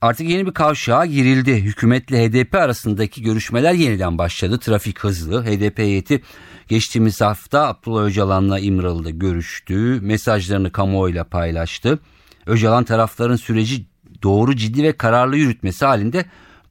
Artık 0.00 0.28
yeni 0.28 0.46
bir 0.46 0.52
kavşağa 0.52 1.06
girildi. 1.06 1.54
Hükümetle 1.54 2.28
HDP 2.28 2.54
arasındaki 2.54 3.22
görüşmeler 3.22 3.72
yeniden 3.72 4.18
başladı. 4.18 4.58
Trafik 4.58 4.98
hızlı. 4.98 5.44
HDP 5.44 5.78
heyeti 5.78 6.22
geçtiğimiz 6.68 7.20
hafta 7.20 7.66
Abdullah 7.68 8.04
Öcalan'la 8.04 8.58
İmralı'da 8.58 9.10
görüştü. 9.10 10.00
Mesajlarını 10.02 10.72
kamuoyuyla 10.72 11.24
paylaştı. 11.24 11.98
Öcalan 12.46 12.84
tarafların 12.84 13.36
süreci 13.36 13.86
doğru 14.22 14.56
ciddi 14.56 14.82
ve 14.82 14.92
kararlı 14.92 15.36
yürütmesi 15.36 15.84
halinde 15.84 16.24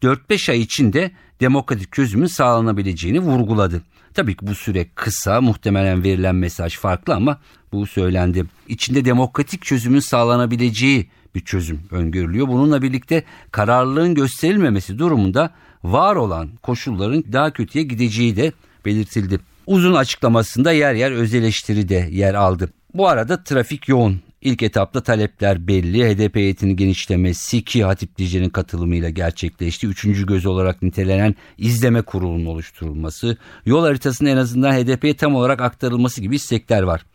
4-5 0.04 0.52
ay 0.52 0.62
içinde 0.62 1.12
demokratik 1.40 1.94
çözümün 1.94 2.27
sağlanabileceğini 2.27 3.20
vurguladı. 3.20 3.82
Tabii 4.13 4.38
ki 4.38 4.48
bu 4.48 4.55
süre 4.55 4.88
kısa, 4.96 5.41
muhtemelen 5.41 6.04
verilen 6.04 6.35
mesaj 6.35 6.77
farklı 6.77 7.16
ama 7.16 7.40
bu 7.71 7.88
söylendi. 7.88 8.46
İçinde 8.68 9.05
demokratik 9.05 9.62
çözümün 9.62 9.99
sağlanabileceği 9.99 11.09
bir 11.38 11.46
çözüm 11.46 11.80
öngörülüyor. 11.91 12.48
Bununla 12.48 12.82
birlikte 12.82 13.23
kararlılığın 13.52 14.16
gösterilmemesi 14.16 15.00
durumunda 15.00 15.52
var 15.84 16.16
olan 16.16 16.49
koşulların 16.63 17.24
daha 17.34 17.52
kötüye 17.52 17.84
gideceği 17.84 18.35
de 18.35 18.52
belirtildi. 18.85 19.40
Uzun 19.68 19.94
açıklamasında 19.94 20.71
yer 20.71 20.94
yer 20.94 21.12
öz 21.12 21.34
eleştiri 21.34 21.90
de 21.90 22.07
yer 22.12 22.34
aldı. 22.34 22.70
Bu 22.94 23.07
arada 23.07 23.44
trafik 23.44 23.88
yoğun. 23.88 24.21
İlk 24.41 24.63
etapta 24.63 25.02
talepler 25.02 25.68
belli. 25.68 26.10
HDP 26.10 26.35
heyetinin 26.35 26.76
genişlemesi 26.76 27.63
ki 27.63 27.84
Hatip 27.84 28.18
Dice'nin 28.18 28.49
katılımıyla 28.49 29.10
gerçekleşti. 29.10 29.88
Üçüncü 29.88 30.26
göz 30.26 30.46
olarak 30.46 30.82
nitelenen 30.82 31.35
izleme 31.57 32.01
kurulunun 32.01 32.46
oluşturulması, 32.46 33.38
yol 33.66 33.84
haritasının 33.84 34.29
en 34.29 34.38
azından 34.38 34.72
HDP'ye 34.72 35.13
tam 35.18 35.35
olarak 35.35 35.62
aktarılması 35.62 36.22
gibi 36.22 36.35
istekler 36.35 36.84
var. 36.84 37.05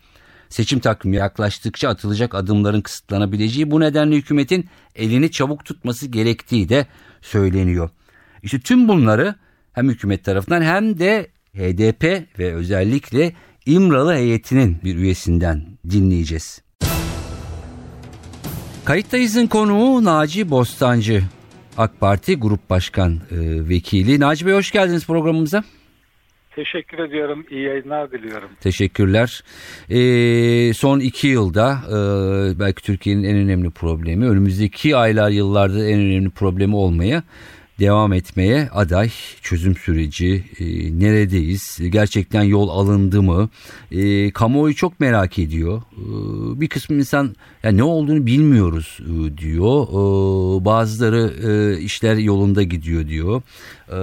Seçim 0.52 0.80
takvimi 0.80 1.16
yaklaştıkça 1.16 1.88
atılacak 1.88 2.34
adımların 2.34 2.80
kısıtlanabileceği 2.80 3.70
bu 3.70 3.80
nedenle 3.80 4.16
hükümetin 4.16 4.68
elini 4.96 5.30
çabuk 5.30 5.64
tutması 5.64 6.06
gerektiği 6.06 6.68
de 6.68 6.86
söyleniyor. 7.20 7.90
İşte 8.42 8.60
tüm 8.60 8.88
bunları 8.88 9.34
hem 9.72 9.88
hükümet 9.88 10.24
tarafından 10.24 10.62
hem 10.62 10.98
de 10.98 11.28
HDP 11.54 12.28
ve 12.38 12.54
özellikle 12.54 13.32
İmralı 13.66 14.14
heyetinin 14.14 14.78
bir 14.84 14.96
üyesinden 14.96 15.66
dinleyeceğiz. 15.90 16.62
Kayıttayız'ın 18.84 19.46
konuğu 19.46 20.04
Naci 20.04 20.50
Bostancı. 20.50 21.22
AK 21.78 22.00
Parti 22.00 22.36
Grup 22.36 22.70
Başkan 22.70 23.12
e, 23.14 23.18
Vekili. 23.68 24.20
Naci 24.20 24.46
Bey 24.46 24.54
hoş 24.54 24.70
geldiniz 24.70 25.06
programımıza. 25.06 25.64
Teşekkür 26.54 26.98
ediyorum. 26.98 27.46
İyi 27.50 27.62
yayınlar 27.62 28.12
diliyorum. 28.12 28.48
Teşekkürler. 28.60 29.44
Ee, 29.90 30.74
son 30.74 31.00
iki 31.00 31.26
yılda 31.26 31.78
e, 31.88 31.96
belki 32.58 32.82
Türkiye'nin 32.82 33.24
en 33.24 33.36
önemli 33.36 33.70
problemi, 33.70 34.28
önümüzdeki 34.28 34.96
aylar 34.96 35.30
yıllarda 35.30 35.84
en 35.88 36.00
önemli 36.00 36.30
problemi 36.30 36.76
olmaya 36.76 37.22
devam 37.78 38.12
etmeye 38.12 38.68
aday 38.72 39.10
çözüm 39.42 39.76
süreci 39.76 40.44
e, 40.58 40.64
neredeyiz 41.00 41.80
gerçekten 41.88 42.42
yol 42.42 42.68
alındı 42.68 43.22
mı 43.22 43.48
e, 43.90 44.30
kamuoyu 44.30 44.74
çok 44.74 45.00
merak 45.00 45.38
ediyor 45.38 45.82
e, 45.92 46.60
bir 46.60 46.68
kısmı 46.68 46.96
insan 46.96 47.34
ya 47.62 47.70
ne 47.70 47.82
olduğunu 47.82 48.26
bilmiyoruz 48.26 48.98
e, 49.00 49.38
diyor 49.38 49.82
e, 49.88 50.64
bazıları 50.64 51.32
e, 51.48 51.80
işler 51.80 52.16
yolunda 52.16 52.62
gidiyor 52.62 53.08
diyor 53.08 53.42
e, 53.88 53.98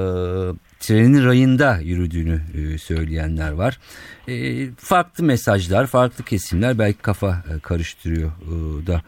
trenin 0.79 1.25
rayında 1.25 1.79
yürüdüğünü 1.83 2.41
e, 2.57 2.77
söyleyenler 2.77 3.51
var. 3.51 3.79
E, 4.27 4.65
farklı 4.77 5.23
mesajlar, 5.23 5.87
farklı 5.87 6.23
kesimler 6.23 6.79
belki 6.79 7.01
kafa 7.01 7.29
e, 7.29 7.59
karıştırıyor 7.59 8.31
da 8.87 9.01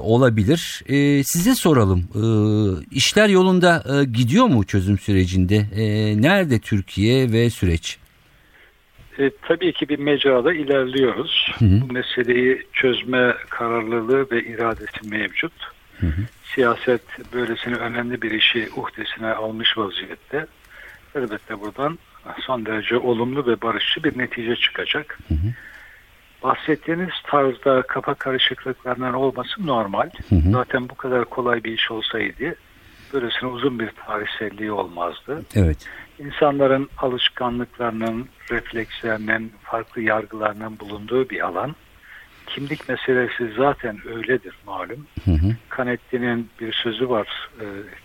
olabilir. 0.00 0.82
Size 1.24 1.54
soralım. 1.54 2.04
İşler 2.90 3.28
yolunda 3.28 3.84
gidiyor 4.12 4.46
mu 4.46 4.64
çözüm 4.64 4.98
sürecinde? 4.98 5.66
Nerede 6.22 6.58
Türkiye 6.58 7.32
ve 7.32 7.50
süreç? 7.50 7.98
E, 9.18 9.30
tabii 9.42 9.72
ki 9.72 9.88
bir 9.88 9.98
mecrada 9.98 10.54
ilerliyoruz. 10.54 11.52
Hı 11.58 11.64
hı. 11.64 11.80
Bu 11.80 11.92
meseleyi 11.92 12.66
çözme 12.72 13.34
kararlılığı 13.48 14.30
ve 14.30 14.44
iradesi 14.44 15.08
mevcut. 15.08 15.52
Hı 16.00 16.06
hı. 16.06 16.22
Siyaset 16.54 17.02
böylesine 17.32 17.74
önemli 17.74 18.22
bir 18.22 18.30
işi 18.30 18.68
uhdesine 18.76 19.26
almış 19.26 19.78
vaziyette 19.78 20.46
elbette 21.14 21.60
buradan 21.60 21.98
son 22.40 22.66
derece 22.66 22.98
olumlu 22.98 23.46
ve 23.46 23.62
barışçı 23.62 24.04
bir 24.04 24.18
netice 24.18 24.56
çıkacak. 24.56 25.18
Hı 25.28 25.34
hı. 25.34 25.52
Bahsettiğiniz 26.42 27.10
tarzda 27.26 27.82
kafa 27.82 28.14
karışıklıklarının 28.14 29.12
olması 29.12 29.66
normal. 29.66 30.10
Hı 30.28 30.34
hı. 30.34 30.50
Zaten 30.50 30.88
bu 30.88 30.94
kadar 30.94 31.24
kolay 31.24 31.64
bir 31.64 31.72
iş 31.72 31.90
olsaydı 31.90 32.54
böylesine 33.12 33.50
uzun 33.50 33.78
bir 33.78 33.90
tarihselliği 34.06 34.72
olmazdı. 34.72 35.42
Evet. 35.54 35.88
İnsanların 36.18 36.88
alışkanlıklarının, 36.98 38.28
reflekslerinin, 38.50 39.52
farklı 39.62 40.02
yargılarının 40.02 40.78
bulunduğu 40.78 41.30
bir 41.30 41.40
alan. 41.40 41.76
Kimlik 42.46 42.88
meselesi 42.88 43.52
zaten 43.56 43.98
öyledir 44.08 44.54
malum. 44.66 45.06
Hı 45.24 45.30
hı. 45.30 45.56
Canetti'nin 45.76 46.50
bir 46.60 46.72
sözü 46.72 47.08
var. 47.08 47.50
E, 47.60 47.64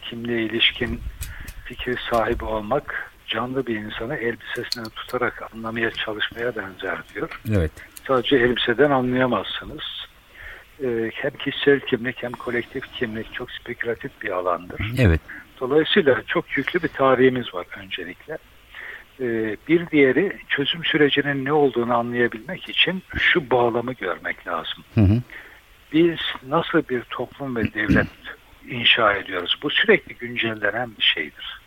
kimliğe 0.10 0.42
ilişkin 0.42 1.00
fikir 1.68 2.00
sahibi 2.12 2.46
olmak 2.46 3.12
canlı 3.28 3.68
bir 3.68 3.76
insanı 3.76 4.16
elbisesinden 4.16 4.90
tutarak 4.90 5.44
anlamaya 5.54 5.92
çalışmaya 5.92 6.56
benzer 6.56 6.98
diyor. 7.16 7.42
Evet. 7.52 7.72
Sadece 8.08 8.36
elbiseden 8.36 8.92
anlayamazsınız. 8.92 9.84
Ee, 10.84 11.12
hem 11.14 11.32
kişisel 11.32 11.80
kimlik 11.80 12.24
hem 12.24 12.32
kolektif 12.32 12.94
kimlik 12.94 13.34
çok 13.34 13.52
spekülatif 13.52 14.12
bir 14.22 14.30
alandır. 14.30 14.94
Evet. 15.00 15.22
Dolayısıyla 15.60 16.24
çok 16.28 16.58
yüklü 16.58 16.84
bir 16.84 16.88
tarihimiz 16.88 17.54
var 17.54 17.66
öncelikle. 17.78 18.38
Ee, 19.20 19.58
bir 19.68 19.90
diğeri 19.90 20.38
çözüm 20.50 20.86
sürecinin 20.86 21.46
ne 21.46 21.54
olduğunu 21.54 21.98
anlayabilmek 21.98 22.70
için 22.70 23.04
şu 23.18 23.50
bağlamı 23.52 23.94
görmek 23.94 24.48
lazım. 24.48 24.84
Hı 24.96 25.02
hı. 25.02 25.22
Biz 25.94 26.20
nasıl 26.48 26.84
bir 26.90 27.02
toplum 27.02 27.56
ve 27.56 27.74
devlet 27.74 28.08
inşa 28.70 29.14
ediyoruz. 29.14 29.60
Bu 29.64 29.70
sürekli 29.70 30.16
güncellenen 30.16 30.90
bir 30.98 31.04
şeydir. 31.04 31.62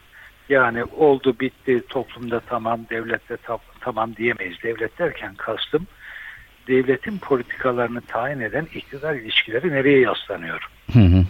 Yani 0.49 0.85
oldu 0.85 1.37
bitti 1.41 1.83
toplumda 1.89 2.41
tamam 2.41 2.81
devlette 2.91 3.37
tamam 3.81 4.17
diyemeyiz. 4.17 4.63
Devlet 4.63 4.99
derken 4.99 5.35
kastım 5.35 5.87
devletin 6.71 7.19
politikalarını 7.19 8.01
tayin 8.01 8.41
eden 8.41 8.67
iktidar 8.75 9.15
ilişkileri 9.15 9.71
nereye 9.71 10.01
yaslanıyor? 10.01 10.71
Hı 10.93 10.99
hı. 10.99 11.25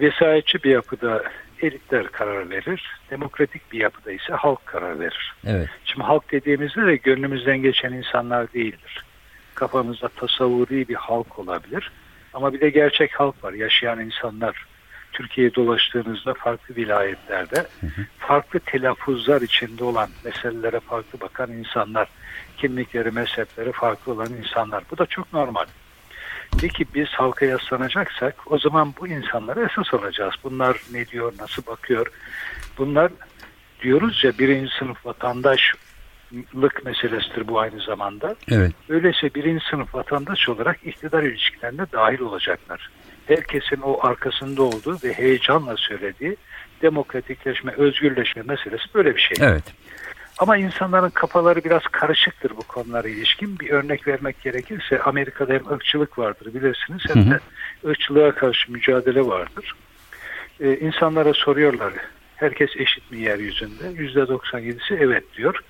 Vesayetçi 0.00 0.62
bir 0.62 0.70
yapıda 0.70 1.22
elitler 1.62 2.06
karar 2.06 2.50
verir. 2.50 3.00
Demokratik 3.10 3.72
bir 3.72 3.78
yapıda 3.78 4.12
ise 4.12 4.32
halk 4.32 4.66
karar 4.66 5.00
verir. 5.00 5.34
Evet. 5.46 5.68
Şimdi 5.84 6.06
halk 6.06 6.32
dediğimizde 6.32 6.86
de 6.86 6.96
gönlümüzden 6.96 7.62
geçen 7.62 7.92
insanlar 7.92 8.52
değildir. 8.52 9.04
Kafamızda 9.54 10.08
tasavvuri 10.08 10.88
bir 10.88 10.94
halk 10.94 11.38
olabilir. 11.38 11.90
Ama 12.34 12.52
bir 12.52 12.60
de 12.60 12.70
gerçek 12.70 13.20
halk 13.20 13.44
var. 13.44 13.52
Yaşayan 13.52 14.00
insanlar 14.00 14.66
Türkiye'ye 15.16 15.54
dolaştığınızda 15.54 16.34
farklı 16.34 16.76
vilayetlerde 16.76 17.66
hı 17.80 17.86
hı. 17.86 18.06
farklı 18.18 18.60
telaffuzlar 18.60 19.42
içinde 19.42 19.84
olan 19.84 20.08
meselelere 20.24 20.80
farklı 20.80 21.20
bakan 21.20 21.52
insanlar, 21.52 22.08
kimlikleri, 22.56 23.10
mezhepleri 23.10 23.72
farklı 23.72 24.12
olan 24.12 24.32
insanlar. 24.32 24.84
Bu 24.90 24.98
da 24.98 25.06
çok 25.06 25.32
normal. 25.32 25.64
Peki 26.60 26.86
biz 26.94 27.08
halka 27.08 27.46
yaslanacaksak 27.46 28.52
o 28.52 28.58
zaman 28.58 28.94
bu 29.00 29.08
insanlara 29.08 29.64
esas 29.64 29.94
alacağız. 29.94 30.34
Bunlar 30.44 30.80
ne 30.92 31.06
diyor, 31.06 31.32
nasıl 31.38 31.66
bakıyor? 31.66 32.06
Bunlar 32.78 33.12
diyoruz 33.82 34.24
ya 34.24 34.38
birinci 34.38 34.70
sınıf 34.78 35.06
vatandaşlık 35.06 36.84
meselesidir 36.84 37.48
bu 37.48 37.60
aynı 37.60 37.80
zamanda. 37.80 38.36
Evet. 38.50 38.72
Öyleyse 38.88 39.34
birinci 39.34 39.64
sınıf 39.70 39.94
vatandaş 39.94 40.48
olarak 40.48 40.86
iktidar 40.86 41.22
ilişkilerine 41.22 41.86
dahil 41.92 42.20
olacaklar 42.20 42.90
herkesin 43.26 43.80
o 43.82 44.06
arkasında 44.06 44.62
olduğu 44.62 44.98
ve 45.04 45.12
heyecanla 45.12 45.76
söylediği 45.76 46.36
demokratikleşme, 46.82 47.72
özgürleşme 47.72 48.42
meselesi 48.42 48.94
böyle 48.94 49.16
bir 49.16 49.20
şey. 49.20 49.46
Evet. 49.48 49.64
Ama 50.38 50.56
insanların 50.56 51.10
kafaları 51.10 51.64
biraz 51.64 51.82
karışıktır 51.82 52.50
bu 52.56 52.62
konulara 52.62 53.08
ilişkin. 53.08 53.58
Bir 53.58 53.70
örnek 53.70 54.08
vermek 54.08 54.42
gerekirse 54.42 55.02
Amerika'da 55.02 55.52
hem 55.52 55.66
ırkçılık 55.72 56.18
vardır 56.18 56.54
bilirsiniz 56.54 57.02
hem 57.14 57.30
de 57.30 57.40
ırkçılığa 57.86 58.34
karşı 58.34 58.72
mücadele 58.72 59.26
vardır. 59.26 59.74
e, 60.60 60.76
insanlara 60.76 61.32
soruyorlar. 61.34 61.92
Herkes 62.36 62.70
eşit 62.76 63.10
mi 63.10 63.18
yeryüzünde? 63.18 63.82
%97'si 63.84 64.96
evet 65.00 65.24
diyor. 65.36 65.60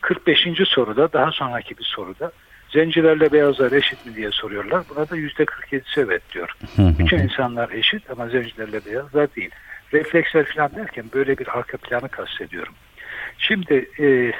45. 0.00 0.48
soruda 0.64 1.12
daha 1.12 1.30
sonraki 1.32 1.78
bir 1.78 1.84
soruda 1.84 2.32
zencilerle 2.72 3.32
beyazlar 3.32 3.72
eşit 3.72 4.06
mi 4.06 4.16
diye 4.16 4.30
soruyorlar. 4.30 4.82
Buna 4.88 5.10
da 5.10 5.16
%47'si 5.16 6.00
evet 6.00 6.22
diyor. 6.34 6.56
Bütün 6.78 7.18
insanlar 7.18 7.70
eşit 7.70 8.10
ama 8.10 8.28
zencilerle 8.28 8.84
beyazlar 8.86 9.34
değil. 9.36 9.50
Refleksler 9.92 10.44
falan 10.44 10.70
derken 10.76 11.04
böyle 11.14 11.38
bir 11.38 11.58
arka 11.58 11.76
planı 11.76 12.08
kastediyorum. 12.08 12.74
Şimdi 13.38 13.88
e, 14.00 14.32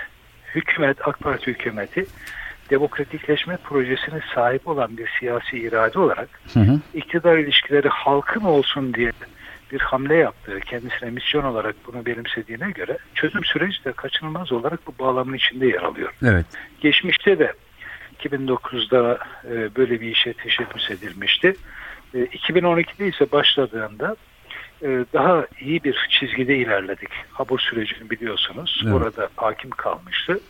hükümet, 0.55 1.09
AK 1.09 1.21
Parti 1.21 1.47
hükümeti 1.47 2.07
demokratikleşme 2.71 3.57
projesine 3.57 4.21
sahip 4.35 4.69
olan 4.69 4.97
bir 4.97 5.11
siyasi 5.21 5.59
irade 5.59 5.99
olarak 5.99 6.29
Hı 6.53 6.61
hı. 6.61 6.81
iktidar 6.95 7.39
ilişkileri 7.39 7.89
halkın 7.89 8.41
olsun 8.41 8.95
diye 8.95 9.13
bir 9.73 9.81
hamle 9.81 10.15
yaptığı, 10.15 10.61
kendisine 10.61 11.11
misyon 11.11 11.45
olarak 11.45 11.77
bunu 11.87 12.07
benimsediğine 12.07 12.71
göre 12.71 12.99
çözüm 13.15 13.45
süreci 13.45 13.85
de 13.85 13.93
kaçınılmaz 13.93 14.53
olarak 14.53 14.87
bu 14.87 15.05
bağlamın 15.05 15.35
içinde 15.35 15.67
yer 15.67 15.83
alıyor. 15.83 16.13
Evet. 16.25 16.47
Geçmişte 16.81 17.39
de 17.39 17.53
2009'da 18.25 19.19
e, 19.45 19.77
böyle 19.77 20.01
bir 20.01 20.11
işe 20.11 20.33
teşebbüs 20.33 20.91
edilmişti. 20.91 21.57
E, 22.15 22.19
2012'de 22.19 23.09
ise 23.09 23.33
başladığında 23.33 24.17
e, 24.83 24.89
daha 25.13 25.47
iyi 25.61 25.85
bir 25.85 26.09
çizgide 26.11 26.57
ilerledik. 26.57 27.11
Habur 27.31 27.59
sürecini 27.59 28.11
biliyorsunuz. 28.11 28.81
Evet. 28.85 28.95
Orada 28.95 29.29
hakim 29.37 29.71
kalmıştı. 29.71 30.41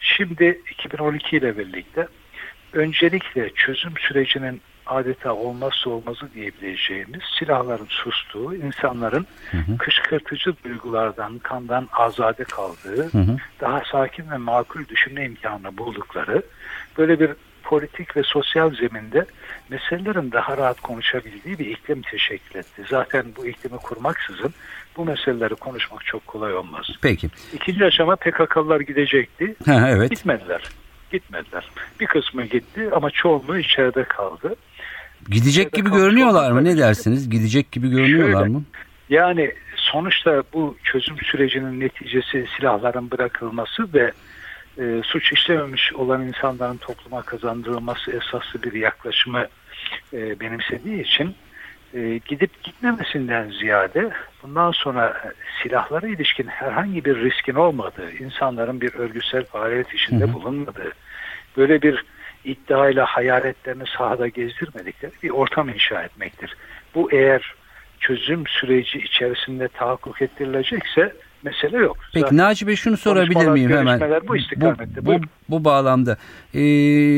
Şimdi 0.00 0.60
2012 0.70 1.36
ile 1.36 1.58
birlikte 1.58 2.06
öncelikle 2.72 3.50
çözüm 3.50 3.92
sürecinin 3.98 4.60
adeta 4.86 5.32
olmazsa 5.34 5.90
olmazı 5.90 6.34
diyebileceğimiz 6.34 7.20
silahların 7.38 7.86
sustuğu, 7.88 8.54
insanların 8.54 9.26
kışkırtıcı 9.78 10.54
duygulardan, 10.64 11.38
kandan 11.38 11.88
azade 11.92 12.44
kaldığı, 12.44 13.12
Hı 13.12 13.18
hı. 13.18 13.36
daha 13.60 13.82
sakin 13.92 14.30
ve 14.30 14.36
makul 14.36 14.88
düşünme 14.88 15.24
imkanı 15.24 15.78
buldukları, 15.78 16.42
böyle 16.98 17.20
bir 17.20 17.30
politik 17.62 18.16
ve 18.16 18.22
sosyal 18.22 18.74
zeminde 18.74 19.26
meselelerin 19.68 20.32
daha 20.32 20.56
rahat 20.56 20.80
konuşabildiği 20.80 21.58
bir 21.58 21.66
iklim 21.66 22.02
teşekkül 22.02 22.58
etti. 22.58 22.82
Zaten 22.90 23.26
bu 23.36 23.46
iklimi 23.46 23.76
kurmaksızın 23.76 24.54
bu 24.96 25.04
meseleleri 25.04 25.54
konuşmak 25.54 26.04
çok 26.04 26.26
kolay 26.26 26.54
olmaz. 26.54 26.86
Peki. 27.02 27.28
İkinci 27.52 27.84
aşama 27.84 28.16
PKK'lılar 28.16 28.80
gidecekti. 28.80 29.54
Ha, 29.66 29.90
evet. 29.90 30.10
Gitmediler. 30.10 30.62
Gitmediler. 31.12 31.70
Bir 32.00 32.06
kısmı 32.06 32.44
gitti 32.44 32.88
ama 32.92 33.10
çoğunluğu 33.10 33.58
içeride 33.58 34.04
kaldı. 34.04 34.54
Gidecek 35.30 35.72
gibi 35.72 35.90
görünüyorlar 35.90 36.50
mı? 36.50 36.64
Ne 36.64 36.78
dersiniz? 36.78 37.30
Gidecek 37.30 37.72
gibi 37.72 37.90
görünüyorlar 37.90 38.40
Şöyle. 38.40 38.52
mı? 38.52 38.62
Yani 39.08 39.52
sonuçta 39.76 40.42
bu 40.52 40.76
çözüm 40.84 41.16
sürecinin 41.18 41.80
neticesi 41.80 42.46
silahların 42.56 43.10
bırakılması 43.10 43.94
ve 43.94 44.12
e, 44.78 45.00
suç 45.04 45.32
işlememiş 45.32 45.92
olan 45.92 46.22
insanların 46.22 46.76
topluma 46.76 47.22
kazandırılması 47.22 48.10
esaslı 48.10 48.62
bir 48.62 48.72
yaklaşımı 48.72 49.46
e, 50.12 50.40
benimsediği 50.40 51.02
için 51.02 51.34
e, 51.94 52.20
gidip 52.28 52.62
gitmemesinden 52.62 53.50
ziyade 53.50 54.10
bundan 54.42 54.70
sonra 54.70 55.32
silahlara 55.62 56.06
ilişkin 56.08 56.46
herhangi 56.46 57.04
bir 57.04 57.16
riskin 57.16 57.54
olmadığı, 57.54 58.12
insanların 58.12 58.80
bir 58.80 58.94
örgütsel 58.94 59.44
faaliyet 59.44 59.94
içinde 59.94 60.24
Hı 60.24 60.28
hı. 60.28 60.32
bulunmadığı, 60.32 60.92
böyle 61.56 61.82
bir 61.82 62.04
iddiayla 62.44 63.06
hayaletlerini 63.06 63.84
sahada 63.98 64.28
gezdirmedikleri 64.28 65.12
bir 65.22 65.30
ortam 65.30 65.68
inşa 65.68 66.02
etmektir. 66.02 66.56
Bu 66.94 67.12
eğer 67.12 67.54
çözüm 68.00 68.46
süreci 68.46 68.98
içerisinde 68.98 69.68
tahakkuk 69.68 70.22
ettirilecekse 70.22 71.12
mesele 71.42 71.76
yok. 71.76 71.96
Peki 72.12 72.20
Zaten 72.20 72.36
Naci 72.36 72.66
Bey 72.66 72.76
şunu 72.76 72.96
sorabilir 72.96 73.46
miyim 73.46 73.70
hemen? 73.70 74.00
bu 74.28 74.36
istikamette. 74.36 75.02
Bu, 75.02 75.06
Buyurun. 75.06 75.28
bu 75.48 75.64
bağlamda. 75.64 76.16
Ee, 76.54 76.60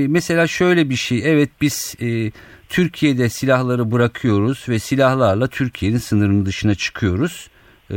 mesela 0.09 0.47
şöyle 0.47 0.91
bir 0.91 0.95
şey. 0.95 1.23
Evet 1.25 1.51
biz 1.61 1.97
e, 2.01 2.31
Türkiye'de 2.69 3.29
silahları 3.29 3.93
bırakıyoruz 3.93 4.67
ve 4.69 4.79
silahlarla 4.79 5.47
Türkiye'nin 5.49 5.99
sınırının 5.99 6.47
dışına 6.47 6.75
çıkıyoruz. 6.75 7.51
Ee, 7.91 7.97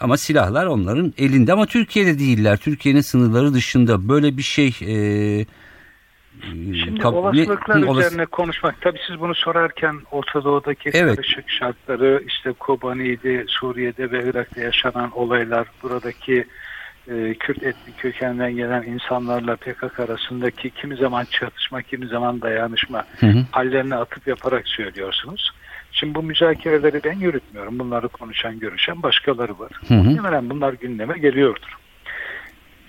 ama 0.00 0.16
silahlar 0.16 0.66
onların 0.66 1.14
elinde 1.18 1.52
ama 1.52 1.66
Türkiye'de 1.66 2.18
değiller. 2.18 2.56
Türkiye'nin 2.56 3.00
sınırları 3.00 3.54
dışında 3.54 4.08
böyle 4.08 4.36
bir 4.36 4.42
şey 4.42 4.68
e, 4.68 4.96
Şimdi 6.84 7.00
kap- 7.00 7.14
olasılıklar 7.14 7.82
ne- 7.82 7.90
üzerine 7.90 8.26
konuşmak. 8.26 8.80
Tabii 8.80 8.98
siz 9.06 9.20
bunu 9.20 9.34
sorarken 9.34 10.00
Orta 10.10 10.44
Doğu'daki 10.44 10.90
Evet. 10.94 11.16
karışık 11.16 11.50
şartları, 11.50 12.22
işte 12.26 12.52
Kobani'de, 12.52 13.44
Suriye'de 13.48 14.10
ve 14.10 14.24
Irak'ta 14.30 14.60
yaşanan 14.60 15.10
olaylar, 15.18 15.68
buradaki 15.82 16.44
e, 17.08 17.34
Kürt 17.34 17.62
etnik 17.62 17.96
kökenden 17.98 18.56
gelen 18.56 18.82
insanlarla 18.82 19.56
PKK 19.56 20.00
arasındaki 20.00 20.70
kimi 20.70 20.96
zaman 20.96 21.24
çatışma, 21.24 21.82
kimi 21.82 22.06
zaman 22.06 22.42
dayanışma 22.42 23.04
Hı 23.20 23.26
hı. 23.26 23.44
hallerine 23.50 23.94
atıp 23.96 24.26
yaparak 24.26 24.68
söylüyorsunuz. 24.68 25.50
Şimdi 25.92 26.14
bu 26.14 26.22
müzakereleri 26.22 27.00
ben 27.04 27.18
yürütmüyorum. 27.18 27.78
Bunları 27.78 28.08
konuşan, 28.08 28.58
görüşen 28.58 29.02
başkaları 29.02 29.58
var. 29.58 29.72
Muhtemelen 29.88 30.50
bunlar 30.50 30.72
gündeme 30.72 31.18
geliyordur. 31.18 31.76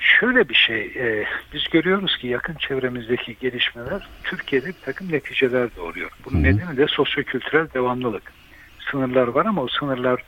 Şöyle 0.05 0.49
bir 0.49 0.53
şey, 0.53 0.81
e, 0.81 1.25
biz 1.53 1.63
görüyoruz 1.71 2.17
ki 2.17 2.27
yakın 2.27 2.55
çevremizdeki 2.55 3.37
gelişmeler 3.37 4.01
Türkiye'de 4.23 4.67
bir 4.67 4.81
takım 4.81 5.11
neticeler 5.11 5.75
doğuruyor. 5.75 6.09
Bunun 6.25 6.43
Hı 6.43 6.47
hı. 6.47 6.55
nedeni 6.55 6.77
de 6.77 6.85
sosyokültürel 6.87 7.67
devamlılık. 7.73 8.33
Sınırlar 8.91 9.27
var 9.27 9.45
ama 9.45 9.61
o 9.63 9.67
sınırlar 9.67 10.23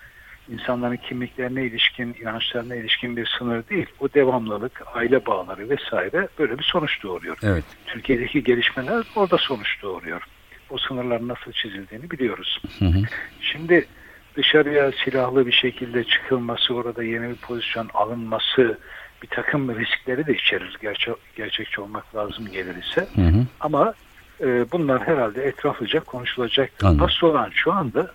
insanların 0.49 0.97
kimliklerine 0.97 1.65
ilişkin, 1.65 2.15
inançlarına 2.21 2.75
ilişkin 2.75 3.17
bir 3.17 3.25
sınır 3.37 3.67
değil. 3.67 3.85
O 3.99 4.13
devamlılık, 4.13 4.81
aile 4.93 5.25
bağları 5.25 5.69
vesaire 5.69 6.27
böyle 6.39 6.59
bir 6.59 6.63
sonuç 6.63 7.03
doğuruyor. 7.03 7.37
Evet. 7.43 7.65
Türkiye'deki 7.85 8.43
gelişmeler 8.43 9.03
orada 9.15 9.37
sonuç 9.37 9.81
doğuruyor. 9.81 10.21
O 10.69 10.77
sınırların 10.77 11.27
nasıl 11.27 11.51
çizildiğini 11.51 12.11
biliyoruz. 12.11 12.61
Hı 12.79 12.85
hı. 12.85 13.01
Şimdi 13.39 13.87
dışarıya 14.37 14.91
silahlı 15.03 15.47
bir 15.47 15.51
şekilde 15.51 16.03
çıkılması, 16.03 16.73
orada 16.73 17.03
yeni 17.03 17.29
bir 17.29 17.35
pozisyon 17.35 17.89
alınması 17.93 18.77
bir 19.23 19.27
takım 19.27 19.79
riskleri 19.79 20.27
de 20.27 20.33
içerir. 20.33 20.77
Gerçek, 20.81 21.15
gerçekçi 21.35 21.81
olmak 21.81 22.15
lazım 22.15 22.47
gelir 22.51 22.75
ise. 22.75 23.07
Hı 23.15 23.21
hı. 23.21 23.45
Ama 23.59 23.93
e, 24.41 24.71
bunlar 24.71 25.07
herhalde 25.07 25.43
etraflıca 25.43 25.99
konuşulacak. 25.99 26.71
Asıl 26.83 27.27
olan 27.27 27.49
şu 27.53 27.73
anda 27.73 28.11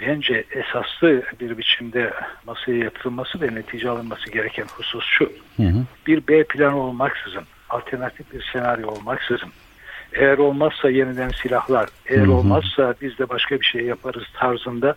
bence 0.00 0.44
esaslı 0.50 1.22
bir 1.40 1.58
biçimde 1.58 2.12
masaya 2.46 2.76
yatırılması 2.76 3.40
ve 3.40 3.54
netice 3.54 3.90
alınması 3.90 4.30
gereken 4.30 4.66
husus 4.76 5.04
şu. 5.04 5.32
Hı 5.56 5.62
hı. 5.62 5.84
Bir 6.06 6.28
B 6.28 6.44
planı 6.44 6.76
olmaksızın, 6.76 7.44
alternatif 7.70 8.32
bir 8.32 8.50
senaryo 8.52 8.88
olmaksızın, 8.88 9.50
eğer 10.12 10.38
olmazsa 10.38 10.90
yeniden 10.90 11.28
silahlar, 11.28 11.88
eğer 12.06 12.26
Hı 12.26 12.26
hı. 12.26 12.32
olmazsa 12.32 12.94
biz 13.00 13.18
de 13.18 13.28
başka 13.28 13.60
bir 13.60 13.66
şey 13.66 13.84
yaparız 13.84 14.24
tarzında 14.34 14.96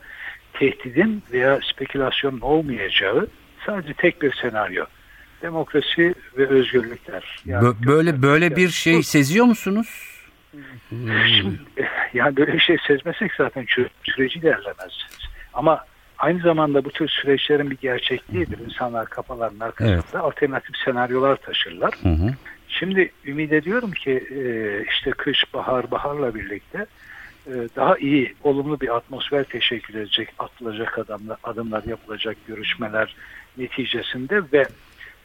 tehdidin 0.53 1.23
veya 1.31 1.59
spekülasyonun 1.73 2.39
olmayacağı 2.39 3.27
sadece 3.65 3.93
tek 3.93 4.21
bir 4.21 4.33
senaryo. 4.41 4.85
Demokrasi 5.41 6.15
ve 6.37 6.47
özgürlükler. 6.47 7.41
Yani 7.45 7.65
Bö- 7.67 7.87
böyle 7.87 8.21
böyle 8.21 8.55
bir 8.55 8.69
şey 8.69 8.97
Bu- 8.97 9.03
seziyor 9.03 9.45
musunuz? 9.45 10.09
Şimdi, 11.37 11.59
yani 12.13 12.37
böyle 12.37 12.53
bir 12.53 12.59
şey 12.59 12.77
sezmesek 12.87 13.31
zaten 13.37 13.65
süreci 14.03 14.39
ilerlemez. 14.39 14.91
Ama 15.53 15.85
aynı 16.17 16.39
zamanda 16.39 16.85
bu 16.85 16.91
tür 16.91 17.07
süreçlerin 17.07 17.71
bir 17.71 17.77
gerçekliğidir. 17.77 18.59
İnsanlar 18.59 19.05
kafalarının 19.09 19.59
arkasında 19.59 19.93
Evet. 19.93 20.15
alternatif 20.15 20.77
senaryolar 20.85 21.35
taşırlar. 21.35 21.93
Hı 22.03 22.09
hı. 22.09 22.33
Şimdi 22.67 23.11
ümit 23.25 23.53
ediyorum 23.53 23.91
ki 23.91 24.23
işte 24.91 25.11
kış, 25.11 25.53
bahar, 25.53 25.91
baharla 25.91 26.35
birlikte 26.35 26.85
daha 27.75 27.97
iyi, 27.97 28.33
olumlu 28.43 28.79
bir 28.79 28.95
atmosfer 28.95 29.43
teşekkür 29.43 29.95
edecek, 29.95 30.29
atılacak 30.39 30.99
adımlar, 30.99 31.37
adımlar 31.43 31.83
yapılacak 31.83 32.37
görüşmeler 32.47 33.15
neticesinde 33.57 34.41
ve 34.53 34.65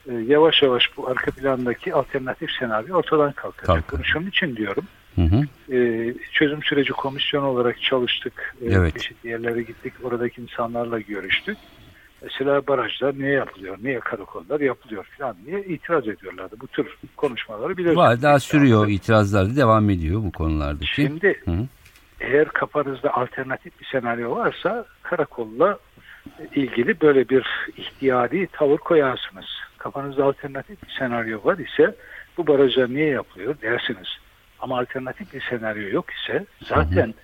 e, 0.08 0.12
yavaş 0.14 0.62
yavaş 0.62 0.96
bu 0.96 1.08
arka 1.08 1.30
plandaki 1.30 1.94
alternatif 1.94 2.50
senaryo 2.58 2.96
ortadan 2.96 3.32
kalkacak. 3.32 3.66
Kalkar. 3.66 3.98
Bunu 3.98 4.04
şunun 4.04 4.26
için 4.26 4.56
diyorum. 4.56 4.84
Hı 5.14 5.22
hı. 5.22 5.74
E, 5.74 6.14
çözüm 6.32 6.62
süreci 6.62 6.92
komisyonu 6.92 7.46
olarak 7.46 7.82
çalıştık. 7.82 8.54
E, 8.62 8.66
Evet. 8.66 8.94
Çeşitli 8.94 9.28
yerlere 9.28 9.62
gittik. 9.62 9.92
Oradaki 10.02 10.42
insanlarla 10.42 11.00
görüştük. 11.00 11.56
Mesela 12.22 12.66
barajlar 12.66 13.18
niye 13.18 13.32
yapılıyor, 13.32 13.78
niye 13.82 14.00
karakollar 14.00 14.60
yapılıyor 14.60 15.04
falan 15.18 15.36
diye 15.46 15.64
itiraz 15.64 16.08
ediyorlardı. 16.08 16.56
Bu 16.60 16.66
tür 16.66 16.86
konuşmaları 17.16 17.76
biliyorsunuz. 17.76 18.06
Var 18.06 18.22
daha 18.22 18.40
sürüyor 18.40 18.88
itirazlar 18.88 19.50
da 19.50 19.56
devam 19.56 19.90
ediyor 19.90 20.22
bu 20.22 20.32
konulardaki. 20.32 20.94
Şimdi 20.94 21.40
Hı 21.44 21.50
hı. 21.50 21.66
Eğer 22.20 22.48
kafanızda 22.48 23.14
alternatif 23.14 23.80
bir 23.80 23.86
senaryo 23.86 24.36
varsa 24.36 24.84
karakolla 25.02 25.78
ilgili 26.54 27.00
böyle 27.00 27.28
bir 27.28 27.46
ihtiyari 27.76 28.46
tavır 28.52 28.78
koyarsınız. 28.78 29.46
Kafanızda 29.78 30.24
alternatif 30.24 30.82
bir 30.82 30.92
senaryo 30.98 31.44
var 31.44 31.58
ise 31.58 31.94
bu 32.36 32.46
barajlar 32.46 32.88
niye 32.88 33.08
yapılıyor 33.08 33.54
dersiniz. 33.62 34.08
Ama 34.60 34.78
alternatif 34.78 35.34
bir 35.34 35.40
senaryo 35.40 35.88
yok 35.88 36.10
ise 36.10 36.46
zaten 36.62 37.14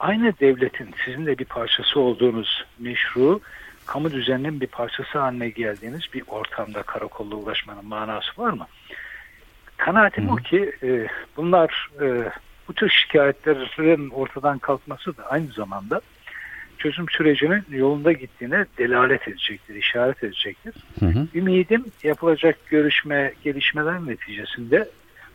aynı 0.00 0.32
devletin 0.40 0.94
sizin 1.04 1.26
de 1.26 1.38
bir 1.38 1.44
parçası 1.44 2.00
olduğunuz 2.00 2.64
meşru 2.78 3.40
kamu 3.86 4.10
düzeninin 4.10 4.60
bir 4.60 4.66
parçası 4.66 5.18
haline 5.18 5.48
geldiğiniz 5.48 6.02
bir 6.14 6.22
ortamda 6.28 6.82
karakolla 6.82 7.36
uğraşmanın 7.36 7.86
manası 7.86 8.42
var 8.42 8.52
mı? 8.52 8.66
Kanaatim 9.76 10.28
Hı. 10.28 10.32
o 10.32 10.36
ki 10.36 10.72
e, 10.82 11.06
bunlar 11.36 11.90
e, 12.00 12.32
bu 12.72 12.76
tür 12.76 12.88
şikayetlerin 12.88 14.10
ortadan 14.10 14.58
kalkması 14.58 15.16
da 15.16 15.26
aynı 15.26 15.52
zamanda 15.52 16.00
çözüm 16.78 17.08
sürecinin 17.08 17.62
yolunda 17.70 18.12
gittiğine 18.12 18.66
delalet 18.78 19.28
edecektir, 19.28 19.74
işaret 19.74 20.24
edecektir. 20.24 20.74
Hı 21.00 21.06
hı. 21.06 21.26
Ümidim 21.34 21.84
yapılacak 22.02 22.66
görüşme, 22.66 23.32
gelişmeler 23.44 24.06
neticesinde 24.06 24.88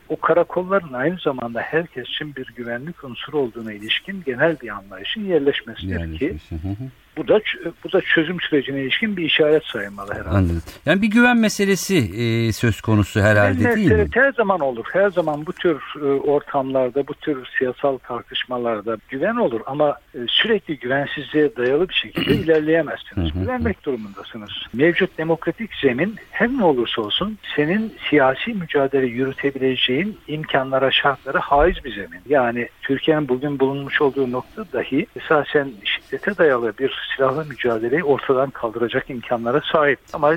o 0.09 0.19
karakolların 0.19 0.93
aynı 0.93 1.17
zamanda 1.17 1.61
herkes 1.61 2.07
için 2.07 2.35
bir 2.35 2.53
güvenlik 2.55 3.03
unsuru 3.03 3.37
olduğuna 3.37 3.73
ilişkin 3.73 4.23
genel 4.25 4.59
bir 4.61 4.69
anlayışın 4.69 5.25
yerleşmesidir 5.25 6.19
ki 6.19 6.37
hı 6.49 6.55
hı. 6.55 6.89
Bu 7.17 7.27
da 7.27 7.41
bu 7.83 7.91
da 7.91 8.01
çözüm 8.01 8.41
sürecine 8.41 8.81
ilişkin 8.81 9.17
bir 9.17 9.25
işaret 9.25 9.63
sayılmalı 9.63 10.13
herhalde. 10.13 10.29
Anladım. 10.29 10.61
Yani 10.85 11.01
bir 11.01 11.07
güven 11.07 11.37
meselesi 11.37 11.97
e, 11.97 12.53
söz 12.53 12.81
konusu 12.81 13.21
herhalde 13.21 13.57
güven 13.57 13.75
değil 13.75 13.91
mi? 13.91 14.07
Her 14.13 14.31
zaman 14.31 14.59
olur. 14.59 14.85
Her 14.93 15.09
zaman 15.09 15.45
bu 15.45 15.53
tür 15.53 15.81
e, 16.01 16.05
ortamlarda, 16.05 17.07
bu 17.07 17.13
tür 17.13 17.37
siyasal 17.57 17.97
tartışmalarda 17.97 18.97
güven 19.09 19.35
olur 19.35 19.61
ama 19.65 19.95
e, 20.15 20.19
sürekli 20.27 20.79
güvensizliğe 20.79 21.55
dayalı 21.55 21.89
bir 21.89 21.93
şekilde 21.93 22.35
ilerleyemezsiniz. 22.43 23.33
Güvenmek 23.33 23.85
durumundasınız. 23.85 24.51
Mevcut 24.73 25.17
demokratik 25.17 25.69
zemin 25.81 26.15
her 26.31 26.49
ne 26.49 26.63
olursa 26.63 27.01
olsun 27.01 27.37
senin 27.55 27.93
siyasi 28.09 28.53
mücadele 28.53 29.05
yürütebileceğin 29.05 30.17
imkanlara, 30.27 30.91
şartlara 30.91 31.39
haiz 31.39 31.85
bir 31.85 31.95
zemin. 31.95 32.21
Yani 32.29 32.69
Türkiye'nin 32.81 33.27
bugün 33.27 33.59
bulunmuş 33.59 34.01
olduğu 34.01 34.31
nokta 34.31 34.65
dahi 34.73 35.05
esasen 35.15 35.71
şiddete 35.83 36.37
dayalı 36.37 36.73
bir 36.79 37.06
silahlı 37.15 37.45
mücadeleyi 37.45 38.03
ortadan 38.03 38.49
kaldıracak 38.49 39.09
imkanlara 39.09 39.61
sahip. 39.71 39.99
Ama 40.13 40.35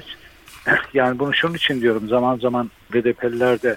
yani 0.95 1.19
bunu 1.19 1.35
şunun 1.35 1.55
için 1.55 1.81
diyorum 1.81 2.09
zaman 2.09 2.39
zaman 2.39 2.71
BDP'liler 2.95 3.63
de 3.63 3.77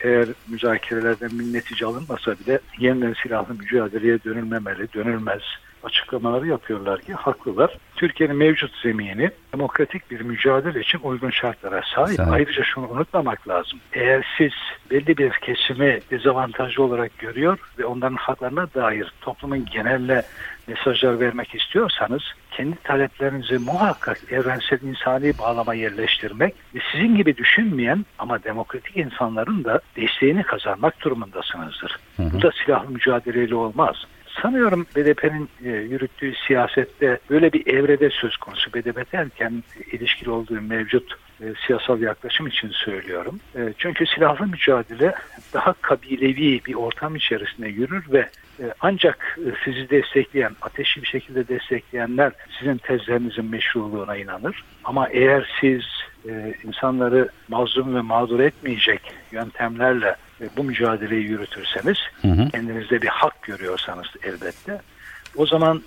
eğer 0.00 0.28
müzakerelerden 0.48 1.30
bir 1.38 1.52
netice 1.52 1.86
alınmasa 1.86 2.34
bile 2.38 2.58
yeniden 2.78 3.14
silahlı 3.22 3.54
mücadeleye 3.54 4.24
dönülmemeli, 4.24 4.92
dönülmez 4.94 5.42
açıklamaları 5.86 6.46
yapıyorlar 6.46 7.00
ki 7.00 7.14
haklılar. 7.14 7.78
Türkiye'nin 7.96 8.36
mevcut 8.36 8.76
zemini 8.82 9.30
demokratik 9.52 10.10
bir 10.10 10.20
mücadele 10.20 10.80
için 10.80 11.00
uygun 11.02 11.30
şartlara 11.30 11.82
sahip. 11.94 12.16
Sahip. 12.16 12.32
Ayrıca 12.32 12.62
şunu 12.64 12.88
unutmamak 12.88 13.48
lazım. 13.48 13.78
Eğer 13.92 14.26
siz 14.38 14.52
belli 14.90 15.18
bir 15.18 15.30
kesimi 15.30 16.00
dezavantajlı 16.10 16.82
olarak 16.82 17.18
görüyor 17.18 17.58
ve 17.78 17.84
onların 17.84 18.16
haklarına 18.16 18.66
dair 18.74 19.12
toplumun 19.20 19.64
geneline 19.64 20.22
mesajlar 20.66 21.20
vermek 21.20 21.54
istiyorsanız 21.54 22.22
kendi 22.50 22.76
taleplerinizi 22.76 23.58
muhakkak 23.58 24.18
evrensel 24.30 24.80
insani 24.82 25.38
bağlama 25.38 25.74
yerleştirmek 25.74 26.54
ve 26.74 26.78
sizin 26.92 27.16
gibi 27.16 27.36
düşünmeyen 27.36 28.06
ama 28.18 28.44
demokratik 28.44 28.96
insanların 28.96 29.64
da 29.64 29.80
desteğini 29.96 30.42
kazanmak 30.42 31.00
durumundasınızdır. 31.00 31.96
Hı 32.16 32.22
hı. 32.22 32.30
Bu 32.32 32.42
da 32.42 32.50
silahlı 32.64 32.90
mücadeleyle 32.90 33.54
olmaz 33.54 33.96
sanıyorum 34.42 34.86
BDP'nin 34.96 35.48
e, 35.64 35.70
yürüttüğü 35.70 36.34
siyasette 36.46 37.18
böyle 37.30 37.52
bir 37.52 37.66
evrede 37.66 38.10
söz 38.10 38.36
konusu. 38.36 38.74
BDP 38.74 39.12
derken 39.12 39.62
ilişkili 39.92 40.30
olduğu 40.30 40.60
mevcut 40.60 41.14
e, 41.40 41.44
siyasal 41.66 42.00
yaklaşım 42.00 42.46
için 42.46 42.70
söylüyorum. 42.70 43.40
E, 43.56 43.72
çünkü 43.78 44.06
silahlı 44.06 44.46
mücadele 44.46 45.14
daha 45.52 45.72
kabilevi 45.72 46.64
bir 46.64 46.74
ortam 46.74 47.16
içerisinde 47.16 47.68
yürür 47.68 48.04
ve 48.12 48.28
e, 48.60 48.64
ancak 48.80 49.38
e, 49.46 49.48
sizi 49.64 49.90
destekleyen, 49.90 50.52
ateşli 50.62 51.02
bir 51.02 51.06
şekilde 51.06 51.48
destekleyenler 51.48 52.32
sizin 52.58 52.76
tezlerinizin 52.76 53.44
meşruluğuna 53.44 54.16
inanır. 54.16 54.64
Ama 54.84 55.08
eğer 55.08 55.56
siz 55.60 55.82
e, 56.28 56.54
insanları 56.64 57.28
mazlum 57.48 57.94
ve 57.94 58.00
mağdur 58.00 58.40
etmeyecek 58.40 59.00
yöntemlerle 59.32 60.16
bu 60.56 60.64
mücadeleyi 60.64 61.24
yürütürseniz, 61.24 61.96
hı 62.22 62.28
hı. 62.28 62.48
kendinizde 62.48 63.02
bir 63.02 63.08
hak 63.08 63.42
görüyorsanız 63.42 64.06
elbette, 64.22 64.80
o 65.36 65.46
zaman 65.46 65.82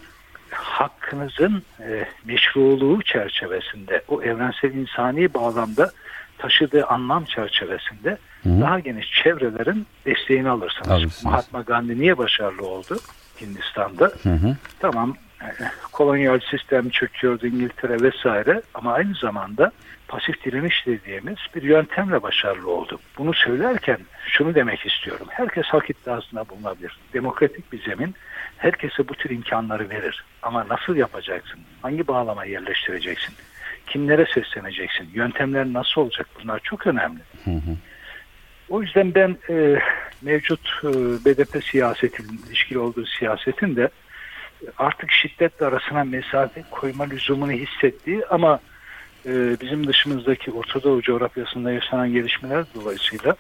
hakkınızın 0.51 1.63
e, 1.79 2.05
meşruluğu 2.25 3.01
çerçevesinde, 3.01 4.01
o 4.07 4.21
evrensel 4.21 4.73
insani 4.73 5.33
bağlamda 5.33 5.91
taşıdığı 6.37 6.85
anlam 6.85 7.25
çerçevesinde 7.25 8.17
Hı-hı. 8.43 8.61
daha 8.61 8.79
geniş 8.79 9.11
çevrelerin 9.23 9.85
desteğini 10.05 10.49
alırsınız. 10.49 10.87
Alırsınız. 10.91 11.25
Mahatma 11.25 11.61
Gandhi 11.61 11.99
niye 11.99 12.17
başarılı 12.17 12.67
oldu 12.67 12.99
Hindistan'da? 13.41 14.11
Hı-hı. 14.23 14.57
Tamam 14.79 15.15
kolonyal 15.91 16.39
sistem 16.39 16.89
çöküyordu 16.89 17.47
İngiltere 17.47 18.01
vesaire 18.01 18.61
ama 18.73 18.93
aynı 18.93 19.15
zamanda 19.15 19.71
pasif 20.07 20.45
direniş 20.45 20.85
dediğimiz 20.85 21.37
bir 21.55 21.61
yöntemle 21.61 22.21
başarılı 22.21 22.71
oldu. 22.71 22.99
Bunu 23.17 23.33
söylerken 23.33 23.97
şunu 24.27 24.55
demek 24.55 24.85
istiyorum. 24.85 25.27
Herkes 25.29 25.65
hak 25.65 25.89
iddiasında 25.89 26.49
bulunabilir. 26.49 26.99
Demokratik 27.13 27.71
bir 27.71 27.83
zemin 27.83 28.15
herkese 28.57 29.07
bu 29.07 29.13
tür 29.13 29.29
imkanları 29.29 29.89
verir. 29.89 30.23
Ama 30.41 30.65
nasıl 30.69 30.95
yapacaksın? 30.95 31.59
Hangi 31.81 32.07
bağlama 32.07 32.45
yerleştireceksin? 32.45 33.35
Kimlere 33.87 34.25
sesleneceksin? 34.33 35.09
Yöntemler 35.13 35.65
nasıl 35.73 36.01
olacak? 36.01 36.27
Bunlar 36.43 36.59
çok 36.59 36.87
önemli. 36.87 37.19
Hı 37.45 37.51
hı. 37.51 37.75
O 38.69 38.81
yüzden 38.81 39.15
ben 39.15 39.37
e, 39.49 39.79
mevcut 40.21 40.69
e, 40.83 40.87
BDP 41.25 41.63
siyasetin, 41.63 42.41
ilişkili 42.47 42.79
olduğu 42.79 43.05
siyasetin 43.05 43.75
de 43.75 43.89
artık 44.77 45.11
şiddetle 45.11 45.65
arasına 45.65 46.03
mesafe 46.03 46.63
koyma 46.71 47.03
lüzumunu 47.03 47.51
hissettiği 47.51 48.25
ama 48.25 48.59
e, 49.25 49.31
bizim 49.61 49.87
dışımızdaki 49.87 50.51
Orta 50.51 50.83
Doğu 50.83 51.01
coğrafyasında 51.01 51.71
yaşanan 51.71 52.13
gelişmeler 52.13 52.65
dolayısıyla 52.75 53.35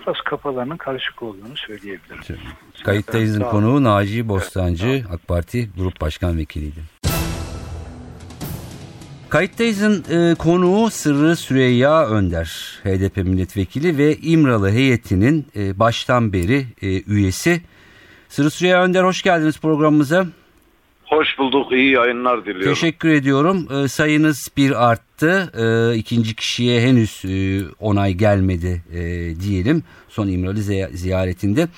biraz 0.00 0.16
kafalarının 0.24 0.76
karışık 0.76 1.22
olduğunu 1.22 1.56
söyleyebilirim. 1.56 2.38
Kayıttayız'ın 2.84 3.42
konuğu 3.42 3.84
Naci 3.84 4.28
Bostancı, 4.28 4.88
evet, 4.88 5.04
AK 5.12 5.28
Parti 5.28 5.70
Grup 5.76 6.00
Başkan 6.00 6.38
Vekiliydi. 6.38 6.80
Kayıttayız'ın 9.28 10.04
e, 10.10 10.34
konuğu 10.34 10.90
Sırrı 10.90 11.36
Süreyya 11.36 12.06
Önder, 12.06 12.80
HDP 12.84 13.16
milletvekili 13.16 13.98
ve 13.98 14.16
İmralı 14.16 14.70
heyetinin 14.70 15.46
e, 15.56 15.78
baştan 15.78 16.32
beri 16.32 16.66
e, 16.82 17.02
üyesi. 17.02 17.60
Sırrı 18.28 18.50
Süreyya 18.50 18.84
Önder 18.84 19.04
hoş 19.04 19.22
geldiniz 19.22 19.60
programımıza. 19.60 20.26
Hoş 21.08 21.38
bulduk. 21.38 21.72
İyi 21.72 21.90
yayınlar 21.90 22.44
diliyorum. 22.44 22.74
Teşekkür 22.74 23.08
ediyorum. 23.08 23.68
E, 23.72 23.88
sayınız 23.88 24.48
bir 24.56 24.88
arttı. 24.90 25.52
E, 25.58 25.96
ikinci 25.96 26.34
kişiye 26.34 26.80
henüz 26.80 27.22
e, 27.24 27.64
onay 27.80 28.14
gelmedi 28.14 28.82
e, 28.92 29.00
diyelim. 29.40 29.82
Son 30.08 30.28
İmralı 30.28 30.60
ziyaretinde. 30.92 31.68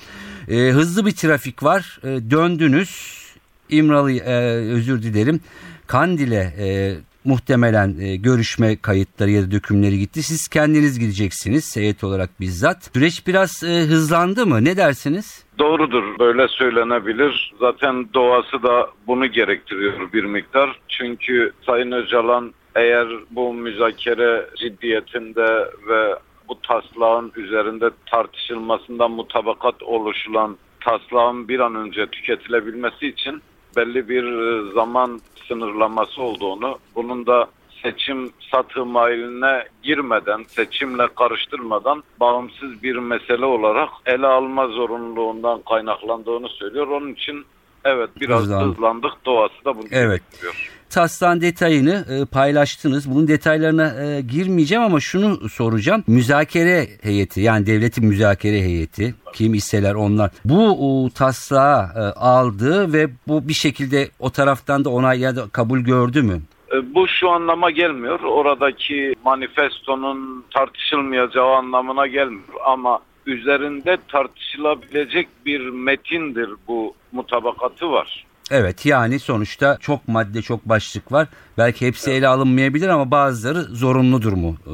E, 0.49 0.55
hızlı 0.55 1.05
bir 1.05 1.11
trafik 1.11 1.63
var. 1.63 1.99
E, 2.03 2.07
döndünüz. 2.07 3.21
İmralı 3.69 4.11
e, 4.11 4.35
özür 4.55 5.03
dilerim. 5.03 5.39
Kandil'e 5.87 6.53
e, 6.59 6.95
muhtemelen 7.25 7.99
e, 7.99 8.15
görüşme 8.15 8.77
kayıtları 8.81 9.29
ya 9.29 9.41
da 9.41 9.51
dökümleri 9.51 9.99
gitti. 9.99 10.23
Siz 10.23 10.47
kendiniz 10.47 10.99
gideceksiniz 10.99 11.75
heyet 11.77 12.03
olarak 12.03 12.29
bizzat. 12.39 12.89
Süreç 12.93 13.27
biraz 13.27 13.63
e, 13.63 13.67
hızlandı 13.67 14.45
mı? 14.45 14.65
Ne 14.65 14.77
dersiniz? 14.77 15.45
Doğrudur. 15.59 16.19
Böyle 16.19 16.47
söylenebilir. 16.47 17.53
Zaten 17.59 18.07
doğası 18.13 18.63
da 18.63 18.89
bunu 19.07 19.25
gerektiriyor 19.25 20.13
bir 20.13 20.23
miktar. 20.23 20.79
Çünkü 20.87 21.51
Sayın 21.65 21.91
Öcalan 21.91 22.53
eğer 22.75 23.07
bu 23.31 23.53
müzakere 23.53 24.45
ciddiyetinde 24.57 25.71
ve 25.87 26.15
bu 26.49 26.61
taslağın 26.61 27.31
üzerinde 27.35 27.89
tartışılmasından 28.05 29.11
mutabakat 29.11 29.83
oluşulan 29.83 30.57
taslağın 30.79 31.47
bir 31.47 31.59
an 31.59 31.75
önce 31.75 32.05
tüketilebilmesi 32.05 33.07
için 33.07 33.41
belli 33.75 34.09
bir 34.09 34.23
e, 34.23 34.73
zaman 34.73 35.21
sınırlaması 35.47 36.21
olduğunu, 36.21 36.77
bunun 36.95 37.25
da 37.25 37.47
seçim 37.83 38.31
satı 38.51 38.85
mailine 38.85 39.63
girmeden, 39.83 40.43
seçimle 40.47 41.07
karıştırmadan 41.15 42.03
bağımsız 42.19 42.83
bir 42.83 42.95
mesele 42.95 43.45
olarak 43.45 43.89
ele 44.05 44.27
alma 44.27 44.67
zorunluluğundan 44.67 45.61
kaynaklandığını 45.69 46.49
söylüyor. 46.49 46.87
Onun 46.87 47.13
için 47.13 47.45
evet 47.85 48.09
biraz 48.21 48.41
Hızlandı. 48.41 48.73
hızlandık. 48.73 49.25
Doğası 49.25 49.65
da 49.65 49.75
bunu 49.77 49.87
evet. 49.91 50.21
gerektiriyor. 50.31 50.80
TAS'tan 50.91 51.41
detayını 51.41 52.05
e, 52.09 52.25
paylaştınız. 52.25 53.11
Bunun 53.11 53.27
detaylarına 53.27 54.03
e, 54.03 54.21
girmeyeceğim 54.21 54.83
ama 54.83 54.99
şunu 54.99 55.49
soracağım. 55.49 56.03
Müzakere 56.07 56.87
heyeti 57.01 57.41
yani 57.41 57.65
devletin 57.65 58.05
müzakere 58.05 58.61
heyeti 58.61 59.15
kim 59.33 59.53
iseler 59.53 59.93
onlar 59.93 60.31
bu 60.45 61.09
taslağı 61.15 61.83
e, 61.95 62.19
aldı 62.19 62.93
ve 62.93 63.09
bu 63.27 63.47
bir 63.47 63.53
şekilde 63.53 64.09
o 64.19 64.29
taraftan 64.29 64.85
da 64.85 64.89
onay 64.89 65.19
ya 65.19 65.35
da 65.35 65.49
kabul 65.49 65.79
gördü 65.79 66.21
mü? 66.21 66.41
Bu 66.83 67.07
şu 67.07 67.29
anlama 67.29 67.71
gelmiyor. 67.71 68.19
Oradaki 68.19 69.13
manifestonun 69.25 70.45
tartışılmayacağı 70.53 71.55
anlamına 71.55 72.07
gelmiyor. 72.07 72.59
Ama 72.65 72.99
üzerinde 73.25 73.97
tartışılabilecek 74.07 75.27
bir 75.45 75.69
metindir 75.69 76.49
bu 76.67 76.93
mutabakatı 77.11 77.91
var. 77.91 78.25
Evet 78.51 78.85
yani 78.85 79.19
sonuçta 79.19 79.77
çok 79.81 80.07
madde 80.07 80.41
çok 80.41 80.65
başlık 80.65 81.11
var. 81.11 81.27
Belki 81.57 81.87
hepsi 81.87 82.11
ele 82.11 82.27
alınmayabilir 82.27 82.89
ama 82.89 83.11
bazıları 83.11 83.61
zorunludur 83.61 84.33
mu 84.33 84.55
e, 84.67 84.73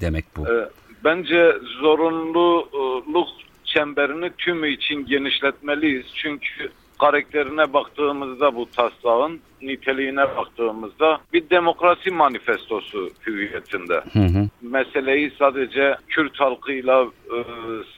demek 0.00 0.24
bu. 0.36 0.48
Ee, 0.48 0.68
Bence 1.06 1.52
zorunluluk 1.80 3.28
çemberini 3.64 4.30
tümü 4.38 4.68
için 4.68 5.06
genişletmeliyiz. 5.06 6.06
Çünkü 6.14 6.70
karakterine 6.98 7.72
baktığımızda 7.72 8.54
bu 8.54 8.70
taslağın 8.70 9.40
niteliğine 9.62 10.36
baktığımızda 10.36 11.18
bir 11.32 11.50
demokrasi 11.50 12.10
manifestosu 12.10 13.10
hüviyetinde. 13.26 14.02
Hı 14.12 14.18
hı. 14.18 14.48
Meseleyi 14.62 15.32
sadece 15.38 15.96
Kürt 16.08 16.40
halkıyla 16.40 17.02
e, 17.04 17.38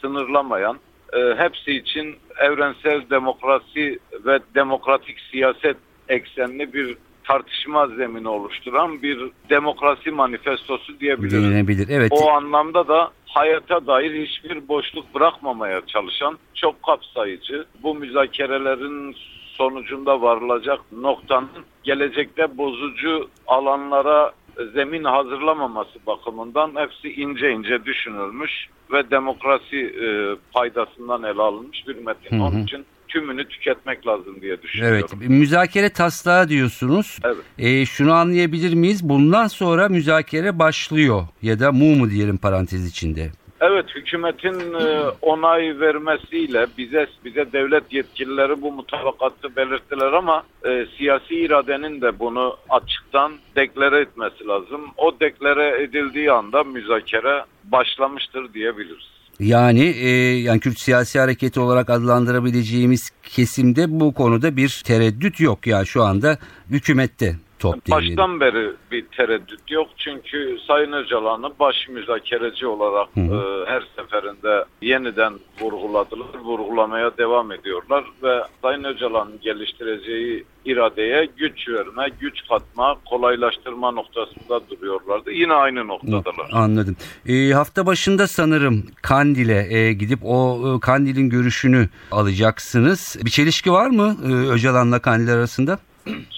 sınırlamayan, 0.00 0.78
e, 1.12 1.34
hepsi 1.36 1.72
için 1.72 2.16
evrensel 2.40 3.10
demokrasi 3.10 3.98
ve 4.24 4.38
demokratik 4.54 5.16
siyaset 5.30 5.76
eksenli 6.08 6.72
bir 6.72 6.96
tartışma 7.24 7.86
zemini 7.86 8.28
oluşturan 8.28 9.02
bir 9.02 9.30
demokrasi 9.50 10.10
manifestosu 10.10 11.00
diyebiliriz. 11.00 11.44
Denilebilir. 11.44 11.88
Evet. 11.90 12.12
O 12.12 12.30
anlamda 12.30 12.88
da 12.88 13.10
hayata 13.26 13.86
dair 13.86 14.26
hiçbir 14.26 14.68
boşluk 14.68 15.14
bırakmamaya 15.14 15.86
çalışan 15.86 16.38
çok 16.54 16.82
kapsayıcı 16.82 17.64
bu 17.82 17.94
müzakerelerin 17.94 19.16
sonucunda 19.56 20.22
varılacak 20.22 20.80
noktanın 20.92 21.48
gelecekte 21.82 22.58
bozucu 22.58 23.28
alanlara 23.46 24.32
zemin 24.74 25.04
hazırlamaması 25.04 25.98
bakımından 26.06 26.72
hepsi 26.74 27.20
ince 27.20 27.50
ince 27.50 27.84
düşünülmüş 27.84 28.50
ve 28.92 29.10
demokrasi 29.10 29.76
e, 29.76 30.06
paydasından 30.52 31.22
ele 31.22 31.42
alınmış 31.42 31.88
bir 31.88 31.96
metin. 31.96 32.36
Hı 32.36 32.40
hı. 32.40 32.46
Onun 32.46 32.62
için 32.62 32.84
tümünü 33.08 33.48
tüketmek 33.48 34.06
lazım 34.06 34.40
diye 34.40 34.62
düşünüyorum. 34.62 35.08
Evet, 35.20 35.30
müzakere 35.30 35.90
taslağı 35.90 36.48
diyorsunuz. 36.48 37.18
Evet. 37.24 37.44
E, 37.58 37.86
şunu 37.86 38.12
anlayabilir 38.12 38.74
miyiz? 38.74 39.08
Bundan 39.08 39.46
sonra 39.46 39.88
müzakere 39.88 40.58
başlıyor 40.58 41.22
ya 41.42 41.60
da 41.60 41.72
mu 41.72 41.96
mu 41.96 42.10
diyelim 42.10 42.36
parantez 42.36 42.88
içinde. 42.88 43.30
Evet 43.60 43.84
hükümetin 43.94 44.74
e, 44.74 45.02
onay 45.22 45.80
vermesiyle 45.80 46.66
bize 46.78 47.06
bize 47.24 47.52
devlet 47.52 47.92
yetkilileri 47.92 48.62
bu 48.62 48.72
mutabakatı 48.72 49.56
belirttiler 49.56 50.12
ama 50.12 50.42
e, 50.64 50.86
siyasi 50.98 51.34
iradenin 51.34 52.00
de 52.00 52.18
bunu 52.18 52.56
açıktan 52.68 53.32
deklare 53.56 54.00
etmesi 54.00 54.46
lazım. 54.46 54.80
O 54.96 55.20
deklare 55.20 55.82
edildiği 55.82 56.32
anda 56.32 56.64
müzakere 56.64 57.44
başlamıştır 57.64 58.54
diyebiliriz. 58.54 59.18
Yani 59.40 59.84
e, 59.84 60.08
yani 60.40 60.60
Kürt 60.60 60.78
siyasi 60.78 61.18
hareketi 61.18 61.60
olarak 61.60 61.90
adlandırabileceğimiz 61.90 63.10
kesimde 63.22 64.00
bu 64.00 64.14
konuda 64.14 64.56
bir 64.56 64.82
tereddüt 64.86 65.40
yok 65.40 65.66
ya 65.66 65.84
şu 65.84 66.02
anda 66.02 66.38
hükümette 66.70 67.36
top 67.58 67.86
diyelim. 67.86 68.16
Baştan 68.16 68.40
beri 68.40 68.72
bir 68.92 69.04
tereddüt 69.06 69.70
yok 69.70 69.88
çünkü 69.96 70.58
Sayın 70.66 70.92
Öcalan'ı 70.92 71.52
baş 71.60 71.88
müzakereci 71.88 72.66
olarak 72.66 73.08
Hı 73.14 73.20
hı. 73.20 73.64
e, 73.66 73.70
her 73.70 73.82
seferinde 73.96 74.64
yeniden 74.82 75.32
vurguladılar, 75.60 76.38
vurgulamaya 76.44 77.10
devam 77.18 77.52
ediyorlar 77.52 78.04
ve 78.22 78.42
Sayın 78.62 78.84
Öcalan'ın 78.84 79.40
geliştireceği 79.40 80.44
iradeye 80.64 81.28
güç 81.36 81.68
verme, 81.68 82.08
güç 82.20 82.48
katma, 82.48 82.96
kolaylaştırma 83.10 83.90
noktasında 83.90 84.60
duruyorlardı. 84.70 85.30
Yine 85.30 85.52
aynı 85.52 85.88
noktadalar. 85.88 86.50
Anladım. 86.52 86.96
E, 87.26 87.50
hafta 87.50 87.86
başında 87.86 88.26
sanırım 88.26 88.86
Kandil'e 89.02 89.76
e, 89.76 89.92
gidip 89.92 90.18
o 90.24 90.60
e, 90.76 90.80
Kandil'in 90.80 91.30
görüşünü 91.30 91.88
alacaksınız. 92.10 93.16
Bir 93.24 93.30
çelişki 93.30 93.72
var 93.72 93.90
mı 93.90 94.16
e, 94.28 94.32
Öcalan'la 94.32 94.98
Kandil 94.98 95.32
arasında? 95.32 95.78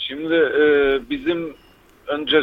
E, 0.61 0.99
bizim 1.11 1.55
önce 2.07 2.43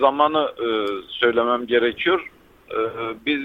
zamanı 0.00 0.52
e, 0.58 0.66
söylemem 1.08 1.66
gerekiyor. 1.66 2.30
E, 2.70 2.78
biz 3.26 3.42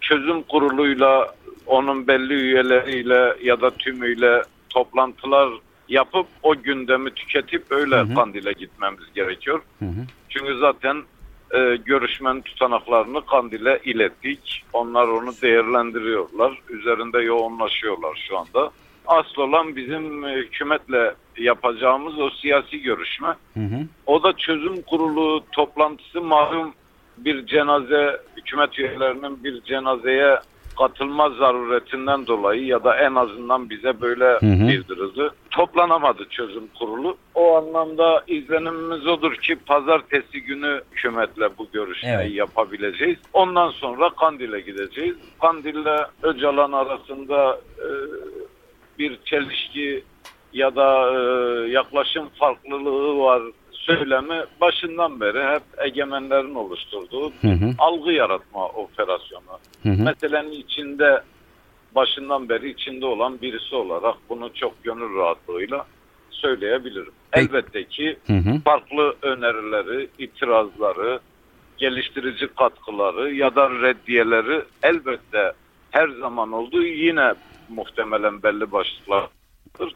çözüm 0.00 0.42
kuruluyla 0.42 1.34
onun 1.66 2.06
belli 2.06 2.34
üyeleriyle 2.34 3.36
ya 3.42 3.60
da 3.60 3.70
tümüyle 3.70 4.42
toplantılar 4.70 5.50
yapıp 5.88 6.26
o 6.42 6.54
gündemi 6.62 7.10
tüketip 7.10 7.72
öyle 7.72 7.96
Hı 7.96 8.02
hı. 8.02 8.14
Kandil'e 8.14 8.52
gitmemiz 8.52 9.04
gerekiyor. 9.14 9.62
Hı 9.78 9.84
hı. 9.84 10.06
Çünkü 10.28 10.58
zaten 10.58 11.02
e, 11.54 11.76
görüşmenin 11.84 12.40
tutanaklarını 12.40 13.26
Kandil'e 13.26 13.80
ilettik. 13.84 14.64
Onlar 14.72 15.08
onu 15.08 15.32
değerlendiriyorlar. 15.42 16.60
Üzerinde 16.68 17.20
yoğunlaşıyorlar 17.20 18.24
şu 18.28 18.38
anda. 18.38 18.70
Asıl 19.06 19.42
olan 19.42 19.76
bizim 19.76 20.24
e, 20.24 20.34
hükümetle 20.34 21.14
yapacağımız 21.38 22.18
o 22.18 22.30
siyasi 22.30 22.82
görüşme. 22.82 23.28
Hı 23.54 23.60
hı. 23.60 23.86
O 24.06 24.22
da 24.22 24.32
çözüm 24.32 24.82
kurulu 24.82 25.44
toplantısı 25.52 26.20
malum 26.20 26.74
bir 27.18 27.46
cenaze, 27.46 28.20
hükümet 28.36 28.78
üyelerinin 28.78 29.44
bir 29.44 29.62
cenazeye 29.62 30.38
katılma 30.78 31.30
zaruretinden 31.30 32.26
dolayı 32.26 32.66
ya 32.66 32.84
da 32.84 32.96
en 32.96 33.14
azından 33.14 33.70
bize 33.70 34.00
böyle 34.00 34.24
hı. 34.24 34.68
bildirildi. 34.68 35.30
Toplanamadı 35.50 36.28
çözüm 36.30 36.66
kurulu. 36.78 37.16
O 37.34 37.56
anlamda 37.56 38.24
izlenimimiz 38.26 39.06
odur 39.06 39.34
ki 39.34 39.56
pazartesi 39.66 40.40
günü 40.40 40.82
hükümetle 40.92 41.48
bu 41.58 41.68
görüşmeyi 41.72 42.16
Evet. 42.16 42.34
yapabileceğiz. 42.34 43.18
Ondan 43.32 43.70
sonra 43.70 44.10
Kandil'e 44.10 44.60
gideceğiz. 44.60 45.16
Kandil'le 45.40 46.06
Öcalan 46.22 46.72
arasında 46.72 47.60
e, 47.78 47.88
bir 48.98 49.18
çelişki 49.24 50.04
ya 50.52 50.76
da 50.76 51.10
e, 51.12 51.20
yaklaşım 51.70 52.28
farklılığı 52.38 53.18
var 53.18 53.42
söylemi 53.72 54.44
başından 54.60 55.20
beri 55.20 55.54
hep 55.54 55.62
egemenlerin 55.78 56.54
oluşturduğu 56.54 57.32
Hı 57.40 57.48
hı. 57.48 57.74
algı 57.78 58.12
yaratma 58.12 58.68
operasyonu. 58.68 59.58
Hı 59.82 59.88
hı. 59.88 60.02
Meselenin 60.02 60.52
içinde 60.52 61.22
başından 61.94 62.48
beri 62.48 62.70
içinde 62.70 63.06
olan 63.06 63.40
birisi 63.40 63.74
olarak 63.74 64.14
bunu 64.28 64.54
çok 64.54 64.84
gönül 64.84 65.18
rahatlığıyla 65.18 65.86
söyleyebilirim. 66.30 67.12
Elbette 67.32 67.84
ki 67.84 68.16
Hı 68.26 68.32
hı. 68.32 68.60
farklı 68.64 69.14
önerileri, 69.22 70.08
itirazları, 70.18 71.20
geliştirici 71.78 72.48
katkıları 72.58 73.34
ya 73.34 73.54
da 73.54 73.70
reddiyeleri 73.70 74.62
elbette 74.82 75.52
her 75.90 76.08
zaman 76.08 76.52
olduğu 76.52 76.82
yine 76.82 77.34
muhtemelen 77.68 78.42
belli 78.42 78.72
başlıklardır. 78.72 79.94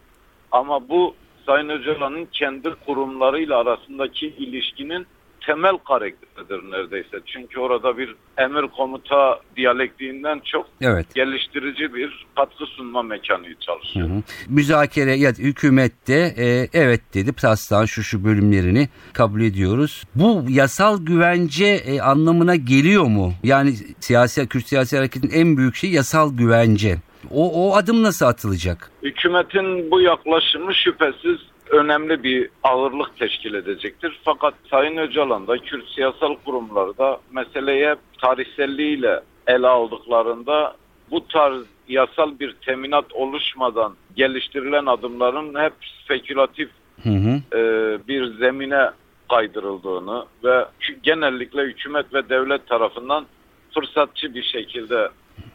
Ama 0.53 0.89
bu 0.89 1.15
Sayın 1.47 1.69
Öcalan'ın 1.69 2.29
kendi 2.33 2.71
kurumlarıyla 2.87 3.59
arasındaki 3.59 4.27
ilişkinin 4.27 5.07
temel 5.47 5.77
karakteridir 5.79 6.71
neredeyse. 6.71 7.17
Çünkü 7.27 7.61
orada 7.61 7.99
bir 7.99 8.15
emir 8.39 8.69
komuta 8.77 9.41
diyalektiğinden 9.57 10.41
çok 10.45 10.67
Evet. 10.81 11.15
geliştirici 11.15 11.95
bir 11.95 12.27
katkı 12.37 12.67
sunma 12.67 13.03
mekanı 13.03 13.47
Hı 13.47 13.55
çalışıyor. 13.61 14.09
hı. 14.09 14.23
Müzakere 14.49 15.15
ya 15.17 15.31
hükümette 15.33 16.35
e, 16.39 16.69
evet 16.73 17.01
dedi 17.15 17.33
taslağın 17.33 17.85
şu 17.87 18.03
şu 18.03 18.25
bölümlerini 18.25 18.89
kabul 19.13 19.41
ediyoruz. 19.41 20.05
Bu 20.15 20.45
yasal 20.49 21.05
güvence 21.05 21.67
e, 21.67 22.01
anlamına 22.01 22.57
geliyor 22.57 23.05
mu? 23.05 23.33
Yani 23.43 23.75
siyasi 24.01 24.49
Kürt 24.49 24.67
siyasi 24.67 24.97
hareketin 24.97 25.31
en 25.31 25.57
büyük 25.57 25.75
şeyi 25.77 25.93
yasal 25.95 26.37
güvence. 26.37 26.97
O, 27.31 27.69
o 27.69 27.77
adım 27.77 28.03
nasıl 28.03 28.27
atılacak? 28.27 28.91
Hükümetin 29.03 29.91
bu 29.91 30.01
yaklaşımı 30.01 30.75
şüphesiz 30.75 31.39
önemli 31.71 32.23
bir 32.23 32.51
ağırlık 32.63 33.17
teşkil 33.19 33.55
edecektir. 33.55 34.21
Fakat 34.25 34.55
Sayın 34.71 34.97
Öcalan 34.97 35.47
da 35.47 35.59
Kürt 35.59 35.89
siyasal 35.89 36.35
kurumları 36.45 36.99
da 36.99 37.21
meseleye 37.33 37.97
tarihselliğiyle 38.21 39.21
ele 39.47 39.67
aldıklarında 39.67 40.77
bu 41.11 41.27
tarz 41.27 41.63
yasal 41.89 42.39
bir 42.39 42.53
teminat 42.53 43.13
oluşmadan 43.13 43.95
geliştirilen 44.17 44.87
adımların 44.87 45.61
hep 45.61 45.73
spekülatif 46.05 46.71
Hı 47.03 47.09
hı. 47.09 47.59
e, 47.59 47.61
bir 48.09 48.27
zemine 48.27 48.91
kaydırıldığını 49.31 50.25
ve 50.45 50.65
genellikle 51.03 51.63
hükümet 51.63 52.15
ve 52.15 52.29
devlet 52.29 52.69
tarafından 52.69 53.27
fırsatçı 53.75 54.35
bir 54.35 54.43
şekilde 54.43 55.09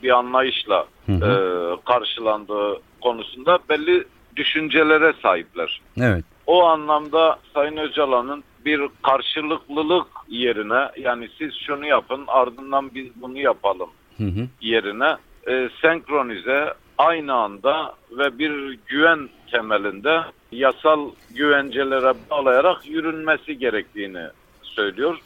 bir 0.04 0.10
anlayışla 0.10 0.86
Hı 1.06 1.12
hı. 1.12 1.26
e, 1.26 1.86
karşılandığı 1.86 2.82
konusunda 3.02 3.60
belli 3.70 4.04
düşüncelere 4.36 5.14
sahipler. 5.22 5.82
Evet. 6.02 6.26
O 6.48 6.64
anlamda 6.64 7.40
Sayın 7.54 7.78
Öcalan'ın 7.78 8.44
bir 8.66 8.82
karşılıklılık 9.04 10.08
yerine 10.28 10.90
yani 10.98 11.30
siz 11.38 11.54
şunu 11.54 11.86
yapın 11.86 12.24
ardından 12.28 12.92
biz 12.96 13.08
bunu 13.16 13.40
yapalım 13.40 13.90
Hı 14.18 14.24
hı. 14.24 14.48
yerine 14.62 15.18
e, 15.48 15.70
senkronize 15.82 16.74
aynı 16.98 17.34
anda 17.34 17.94
ve 18.12 18.40
bir 18.40 18.80
güven 18.88 19.30
temelinde 19.52 20.22
yasal 20.52 21.10
güvencelere 21.36 22.14
bağlayarak 22.32 22.90
yürünmesi 22.90 23.58
gerektiğini 23.58 24.28
söylüyor. 24.64 25.18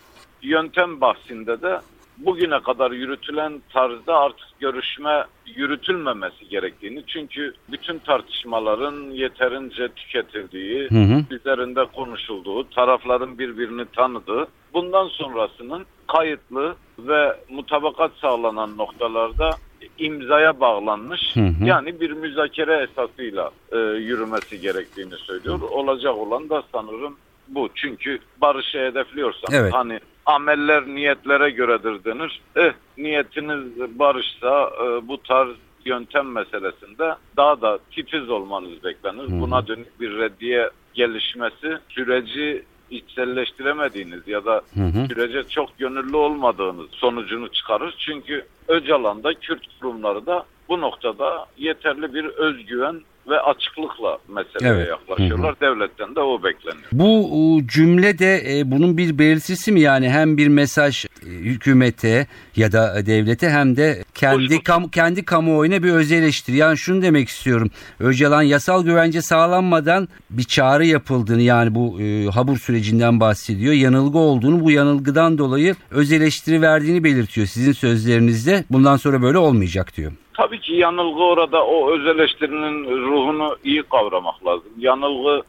Yöntem 0.42 1.02
bahsinde 1.02 1.62
de 1.62 1.80
bugüne 2.17 2.60
kadar 2.60 2.91
yürütülen 2.91 3.62
tarzda 3.73 4.19
artık 4.19 4.47
görüşme 4.60 5.25
yürütülmemesi 5.56 6.49
gerektiğini 6.49 7.03
çünkü 7.08 7.53
bütün 7.71 7.99
tartışmaların 7.99 9.12
yeterince 9.12 9.88
tüketildiği, 9.88 10.89
Hı 10.89 10.95
hı. 10.95 11.36
üzerinde 11.36 11.86
konuşulduğu, 11.86 12.69
tarafların 12.69 13.39
birbirini 13.39 13.86
tanıdığı, 13.86 14.47
bundan 14.73 15.08
sonrasının 15.08 15.86
kayıtlı 16.08 16.75
ve 16.99 17.38
mutabakat 17.49 18.12
sağlanan 18.21 18.77
noktalarda 18.77 19.51
imzaya 19.97 20.60
bağlanmış 20.60 21.21
Hı 21.34 21.39
hı. 21.39 21.65
yani 21.65 21.99
bir 21.99 22.12
müzakere 22.12 22.88
esasıyla 22.91 23.51
e, 23.71 23.77
yürümesi 23.77 24.60
gerektiğini 24.62 25.15
söylüyor. 25.15 25.60
Olacak 25.62 26.17
olan 26.17 26.49
da 26.49 26.63
sanırım 26.71 27.17
bu. 27.47 27.69
Çünkü 27.75 28.19
barışı 28.41 28.77
hedefliyorsan 28.77 29.49
Evet. 29.53 29.73
hani 29.73 29.99
ameller 30.28 30.88
niyetlere 30.88 31.50
göredir 31.50 32.04
denir. 32.04 32.42
Eh 32.56 32.74
niyetiniz 32.98 34.00
barışsa 34.00 34.72
e, 34.84 35.08
bu 35.08 35.24
tarz 35.24 35.50
yöntem 35.86 36.32
meselesinde 36.32 37.16
daha 37.38 37.62
da 37.62 37.80
titiz 37.92 38.30
olmanız 38.30 38.84
beklenir. 38.84 39.24
hı. 39.24 39.42
Buna 39.42 39.68
dönük 39.68 40.00
bir 40.02 40.18
reddiye 40.18 40.70
gelişmesi 40.94 41.78
süreci 41.90 42.63
içselleştiremediğiniz 42.90 44.28
ya 44.28 44.46
da 44.46 44.62
Hı 44.74 44.84
hı. 44.84 45.08
sürece 45.08 45.44
çok 45.50 45.78
gönüllü 45.78 46.16
olmadığınız 46.16 46.88
sonucunu 46.92 47.52
çıkarır. 47.52 47.96
Çünkü 48.00 48.46
Öcalan'da 48.68 49.34
Kürt 49.34 49.62
kurumları 49.82 50.26
da 50.26 50.46
bu 50.69 50.82
noktada 50.82 51.45
yeterli 51.58 52.13
bir 52.13 52.25
özgüven 52.25 53.01
ve 53.30 53.39
açıklıkla 53.39 54.17
meseleye 54.27 54.73
Evet. 54.73 54.88
yaklaşıyorlar. 54.89 55.56
Devletten 55.62 56.15
de 56.15 56.19
o 56.19 56.43
bekleniyor. 56.43 56.84
Bu 56.91 57.30
e, 57.63 57.67
cümle 57.67 58.19
de 58.19 58.60
e, 58.60 58.71
bunun 58.71 58.97
bir 58.97 59.17
belirtisi 59.19 59.71
mi 59.71 59.80
yani 59.82 60.10
hem 60.10 60.38
bir 60.38 60.47
mesaj 60.47 61.06
e, 61.06 61.10
hükümete 61.25 62.27
ya 62.56 62.71
da 62.71 63.06
devlete 63.06 63.49
hem 63.49 63.77
de 63.77 64.03
kendi 64.13 64.63
kam 64.63 64.88
kendi 64.88 65.25
kamuoyuna 65.25 65.84
bir 65.84 65.91
öz 65.91 66.12
eleştiri. 66.12 66.56
Yani 66.58 66.77
şunu 66.77 67.01
demek 67.01 67.30
istiyorum. 67.30 67.71
Öcalan 67.99 68.41
yasal 68.41 68.84
güvence 68.86 69.21
sağlanmadan 69.21 70.08
bir 70.30 70.43
çağrı 70.43 70.86
yapıldığını 70.86 71.41
yani 71.41 71.75
bu 71.75 72.01
e, 72.01 72.25
Habur 72.25 72.58
sürecinden 72.58 73.19
bahsediyor. 73.19 73.73
Yanılgı 73.73 74.17
olduğunu 74.17 74.63
bu 74.63 74.71
yanılgıdan 74.71 75.38
dolayı 75.38 75.75
öz 75.91 76.12
eleştiri 76.12 76.62
verdiğini 76.62 77.03
belirtiyor 77.03 77.47
sizin 77.47 77.71
sözlerinizde. 77.71 78.63
Bundan 78.71 78.97
sonra 78.97 79.21
böyle 79.21 79.38
olmayacak 79.38 79.97
diyor. 79.97 80.12
Tabii 80.38 80.60
ki 80.60 80.73
yanılgı 80.76 81.23
orada 81.23 81.65
o 81.65 81.91
öz 81.91 82.06
eleştirinin 82.08 83.02
ruhunu 83.08 83.58
iyi 83.63 83.84
kavramak 83.84 84.45
lazım. 84.45 84.69
Yanılgı 84.78 85.43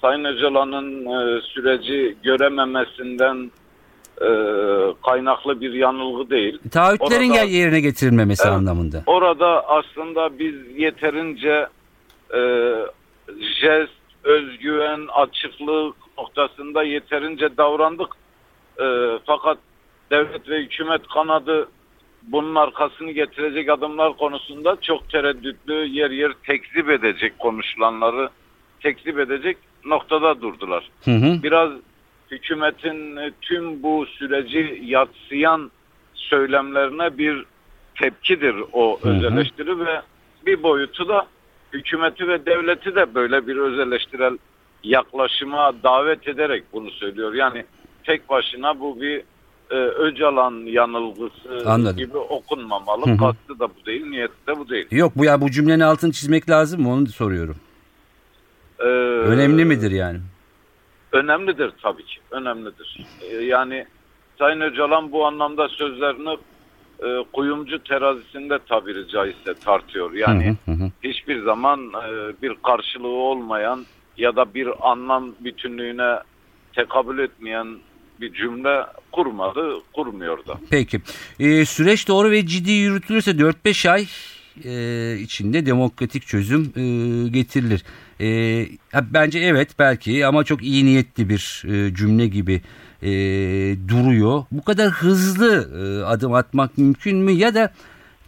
Sayın 0.00 0.24
Öcalan'ın 0.24 1.06
e, 1.06 1.40
süreci 1.40 2.16
görememesinden 2.22 3.50
e, 4.20 4.28
kaynaklı 5.06 5.60
bir 5.60 5.72
yanılgı 5.72 6.30
değil. 6.30 6.58
Taahhütlerin 6.72 7.30
Orada- 7.30 7.42
yerine 7.44 7.80
getirilmemesi 7.80 8.42
Evet. 8.46 8.56
anlamında. 8.56 9.02
Orada 9.06 9.68
aslında 9.68 10.38
biz 10.38 10.54
yeterince 10.76 11.66
e, 12.34 12.40
jest, 13.60 13.92
özgüven, 14.24 15.00
açıklık 15.14 15.96
noktasında 16.18 16.82
yeterince 16.82 17.56
davrandık. 17.56 18.08
E, 18.80 18.84
fakat 19.26 19.58
devlet 20.10 20.48
ve 20.48 20.58
hükümet 20.62 21.06
kanadı 21.14 21.68
bunun 22.22 22.54
arkasını 22.54 23.10
getirecek 23.10 23.68
adımlar 23.68 24.16
konusunda 24.16 24.76
çok 24.80 25.10
tereddütlü, 25.10 25.86
yer 25.86 26.10
yer 26.10 26.32
tekzip 26.46 26.90
edecek 26.90 27.38
konuşulanları 27.38 28.30
tekzip 28.80 29.18
edecek 29.18 29.56
noktada 29.84 30.42
durdular 30.42 30.90
Hı 31.04 31.10
hı. 31.10 31.42
biraz 31.42 31.70
hükümetin 32.30 33.16
e, 33.16 33.30
tüm 33.40 33.82
bu 33.82 34.06
süreci 34.06 34.82
yatsıyan 34.84 35.70
söylemlerine 36.14 37.18
bir 37.18 37.44
tepkidir 37.98 38.56
o 38.72 39.00
Hı 39.00 39.08
hı. 39.08 39.12
öz 39.12 39.24
eleştiri 39.24 39.78
ve 39.78 40.02
bir 40.46 40.62
boyutu 40.62 41.08
da 41.08 41.26
hükümeti 41.72 42.28
ve 42.28 42.46
devleti 42.46 42.94
de 42.94 43.14
böyle 43.14 43.46
bir 43.46 43.56
öz 43.56 43.78
eleştirel 43.78 44.38
yaklaşıma 44.84 45.72
davet 45.82 46.28
ederek 46.28 46.64
bunu 46.72 46.90
söylüyor. 46.90 47.34
Yani 47.34 47.64
tek 48.04 48.28
başına 48.28 48.80
bu 48.80 49.00
bir 49.00 49.22
e, 49.70 49.74
Öcalan 49.76 50.54
yanılgısı 50.66 51.62
Anladım. 51.66 51.96
gibi 51.96 52.18
okunmamalı. 52.18 53.06
Hı 53.06 53.10
hı. 53.10 53.16
Kastı 53.16 53.58
da 53.58 53.68
bu 53.68 53.86
değil, 53.86 54.06
niyeti 54.06 54.46
de 54.46 54.58
bu 54.58 54.68
değil. 54.68 54.86
Yok 54.90 55.12
bu 55.16 55.24
ya 55.24 55.40
bu 55.40 55.50
cümlenin 55.50 55.80
altını 55.80 56.12
çizmek 56.12 56.50
lazım 56.50 56.82
mı 56.82 56.92
onu 56.92 57.06
soruyorum. 57.06 57.56
Ee, 58.80 58.84
Önemli 58.84 59.64
midir 59.64 59.90
yani? 59.90 60.18
Önemlidir 61.12 61.72
tabii 61.82 62.04
ki. 62.04 62.20
Önemlidir. 62.30 63.06
Ee, 63.30 63.36
Yani 63.36 63.86
Sayın 64.38 64.60
Öcalan 64.60 65.12
bu 65.12 65.26
anlamda 65.26 65.68
sözlerini 65.68 66.38
e, 67.04 67.24
kuyumcu 67.32 67.82
terazisinde 67.82 68.58
tabiri 68.68 69.08
caizse 69.08 69.54
tartıyor. 69.54 70.12
Yani 70.12 70.56
Hı 70.64 70.72
hı 70.72 70.74
hı. 70.84 70.90
hiçbir 71.04 71.42
zaman 71.42 71.80
e, 71.80 72.42
bir 72.42 72.54
karşılığı 72.66 73.08
olmayan 73.08 73.86
ya 74.16 74.36
da 74.36 74.54
bir 74.54 74.90
anlam 74.90 75.34
bütünlüğüne 75.40 76.18
tekabül 76.74 77.18
etmeyen 77.18 77.66
bir 78.20 78.32
cümle 78.32 78.86
kurmadı, 79.12 79.60
kurmuyor 79.92 80.46
da. 80.46 80.60
Peki. 80.70 81.00
Ee, 81.40 81.64
süreç 81.64 82.08
doğru 82.08 82.30
ve 82.30 82.46
ciddi 82.46 82.70
yürütülürse 82.70 83.30
4-5 83.30 83.90
ay 83.90 84.06
e, 84.64 85.18
içinde 85.20 85.66
demokratik 85.66 86.26
çözüm 86.26 86.72
e, 86.76 86.82
getirilir. 87.28 87.84
E, 88.20 88.66
bence 89.02 89.38
evet 89.38 89.70
belki 89.78 90.26
ama 90.26 90.44
çok 90.44 90.62
iyi 90.62 90.84
niyetli 90.84 91.28
bir 91.28 91.62
e, 91.64 91.94
cümle 91.94 92.26
gibi 92.26 92.60
e, 93.02 93.10
duruyor. 93.88 94.44
Bu 94.52 94.64
kadar 94.64 94.90
hızlı 94.90 95.70
e, 95.78 96.04
adım 96.04 96.34
atmak 96.34 96.78
mümkün 96.78 97.16
mü 97.16 97.32
ya 97.32 97.54
da 97.54 97.72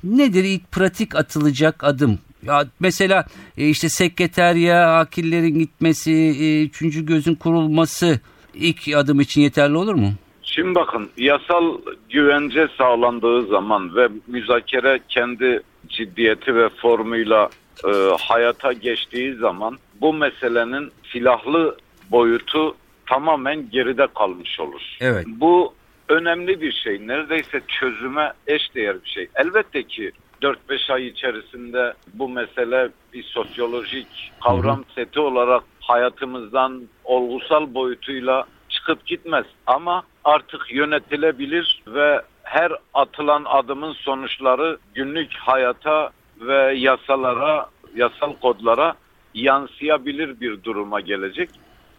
nedir 0.05 0.45
ilk 0.45 0.73
pratik 0.73 1.15
atılacak 1.15 1.85
adım? 1.85 2.19
Ya 2.43 2.67
mesela 2.81 3.27
e, 3.59 3.69
işte 3.69 3.89
sekreterya, 3.89 4.99
akillerin 4.99 5.59
gitmesi, 5.59 6.13
e, 6.13 6.63
üçüncü 6.65 7.07
gözün 7.07 7.35
kurulması 7.35 8.21
ilk 8.55 8.97
adım 8.97 9.21
için 9.21 9.41
yeterli 9.41 9.77
olur 9.77 9.95
mu? 9.95 10.13
Şimdi 10.43 10.75
bakın 10.75 11.11
yasal 11.17 11.79
güvence 12.11 12.69
sağlandığı 12.79 13.47
zaman 13.47 13.97
ve 13.97 14.09
müzakere 14.27 15.01
kendi 15.09 15.63
ciddiyeti 15.89 16.55
ve 16.55 16.69
formuyla 16.69 17.49
e, 17.85 17.91
hayata 18.21 18.73
geçtiği 18.73 19.35
zaman 19.35 19.79
bu 20.01 20.13
meselenin 20.13 20.93
silahlı 21.13 21.77
boyutu 22.11 22.77
tamamen 23.07 23.71
geride 23.71 24.07
kalmış 24.15 24.61
olur. 24.61 24.83
Evet. 25.01 25.27
Bu 25.27 25.75
önemli 26.09 26.61
bir 26.61 26.73
şey. 26.73 27.07
Neredeyse 27.07 27.61
çözüme 27.69 28.33
eşdeğer 28.47 29.05
bir 29.05 29.09
şey. 29.09 29.29
Elbette 29.35 29.83
ki 29.83 30.13
4-5 30.43 30.93
ay 30.93 31.07
içerisinde 31.07 31.95
bu 32.15 32.29
mesele 32.29 32.89
bir 33.13 33.23
sosyolojik 33.23 34.33
kavram 34.45 34.85
seti 34.95 35.21
olarak 35.21 35.63
hayatımızdan 35.91 36.83
olgusal 37.05 37.75
boyutuyla 37.75 38.45
çıkıp 38.69 39.07
gitmez. 39.07 39.45
Ama 39.67 40.03
artık 40.25 40.73
yönetilebilir 40.73 41.83
ve 41.87 42.23
her 42.43 42.73
atılan 42.95 43.45
adımın 43.47 43.93
sonuçları 43.93 44.79
günlük 44.95 45.35
hayata 45.35 46.11
ve 46.41 46.75
yasalara, 46.75 47.67
yasal 47.95 48.33
kodlara 48.33 48.95
yansıyabilir 49.35 50.41
bir 50.41 50.65
duruma 50.65 51.01
gelecek. 51.01 51.51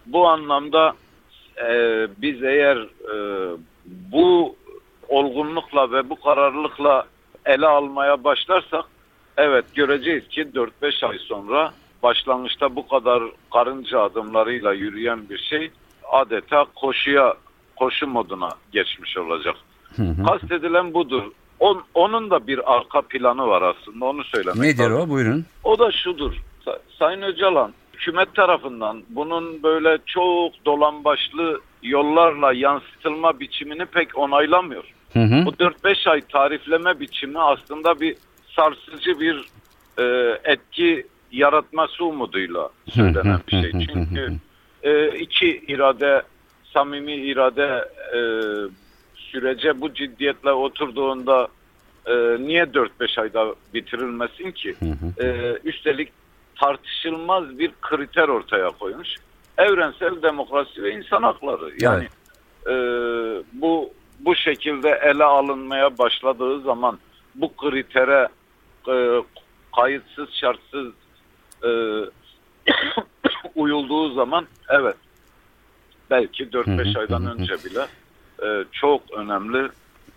Bu 0.05 0.27
anlamda 0.27 0.93
e, 1.57 2.07
biz 2.17 2.43
eğer 2.43 2.77
e, 3.13 3.15
bu 3.85 4.55
olgunlukla 5.09 5.91
ve 5.91 6.09
bu 6.09 6.19
kararlılıkla 6.19 7.05
ele 7.45 7.67
almaya 7.67 8.23
başlarsak 8.23 8.85
evet 9.37 9.65
göreceğiz 9.75 10.27
ki 10.27 10.41
4-5 10.81 11.07
ay 11.07 11.17
sonra 11.17 11.71
başlangıçta 12.03 12.75
bu 12.75 12.87
kadar 12.87 13.23
karınca 13.53 13.99
adımlarıyla 14.01 14.73
yürüyen 14.73 15.29
bir 15.29 15.37
şey 15.37 15.71
adeta 16.11 16.65
koşuya 16.75 17.33
koşu 17.75 18.07
moduna 18.07 18.49
geçmiş 18.71 19.17
olacak. 19.17 19.55
Kastedilen 20.27 20.93
budur. 20.93 21.23
On, 21.59 21.83
onun 21.93 22.29
da 22.31 22.47
bir 22.47 22.75
arka 22.75 23.01
planı 23.01 23.47
var 23.47 23.61
aslında 23.61 24.05
onu 24.05 24.23
söylemek 24.23 24.59
Nedir 24.59 24.89
lazım. 24.89 25.01
o? 25.01 25.09
Buyurun. 25.09 25.45
O 25.63 25.79
da 25.79 25.91
şudur. 25.91 26.33
Sa- 26.65 26.79
Sayın 26.99 27.21
Öcalan 27.21 27.73
hükümet 27.93 28.35
tarafından 28.35 29.03
bunun 29.09 29.63
böyle 29.63 29.97
çok 30.05 30.65
dolambaçlı 30.65 31.61
yollarla 31.83 32.53
yansıtılma 32.53 33.39
biçimini 33.39 33.85
pek 33.85 34.17
onaylamıyor. 34.17 34.83
Hı 35.13 35.19
hı. 35.19 35.45
Bu 35.45 35.49
4-5 35.49 36.09
ay 36.09 36.21
tarifleme 36.21 36.99
biçimi 36.99 37.39
aslında 37.39 37.99
bir 37.99 38.15
sarsıcı 38.55 39.19
bir 39.19 39.45
e, 39.99 40.37
etki 40.43 41.07
yaratması 41.31 42.05
umuduyla 42.05 42.69
söylenen 42.89 43.39
bir 43.47 43.61
şey. 43.61 43.71
Çünkü 43.71 44.33
e, 44.83 45.19
iki 45.19 45.47
irade, 45.67 46.21
samimi 46.73 47.13
irade 47.13 47.89
e, 48.13 48.19
sürece 49.15 49.81
bu 49.81 49.93
ciddiyetle 49.93 50.51
oturduğunda 50.51 51.47
e, 52.05 52.13
niye 52.39 52.63
4-5 52.63 53.21
ayda 53.21 53.55
bitirilmesin 53.73 54.51
ki? 54.51 54.75
E, 55.19 55.57
üstelik 55.63 56.09
tartışılmaz 56.55 57.59
bir 57.59 57.71
kriter 57.81 58.27
ortaya 58.27 58.69
koymuş. 58.69 59.15
Evrensel 59.57 60.21
demokrasi 60.21 60.83
ve 60.83 60.93
insan 60.93 61.23
hakları. 61.23 61.73
Yani 61.79 62.07
e, 62.67 62.73
bu 63.53 63.93
bu 64.19 64.35
şekilde 64.35 64.99
ele 65.03 65.23
alınmaya 65.23 65.97
başladığı 65.97 66.61
zaman 66.61 66.99
bu 67.35 67.55
kritere 67.55 68.27
e, 68.89 69.23
kayıtsız 69.75 70.29
şartsız 70.33 70.93
e, 71.63 71.71
uyulduğu 73.55 74.13
zaman 74.13 74.47
evet 74.69 74.95
belki 76.09 76.43
4-5 76.43 76.99
aydan 76.99 77.25
önce 77.25 77.53
bile 77.53 77.87
e, 78.43 78.65
çok 78.71 79.01
önemli 79.11 79.69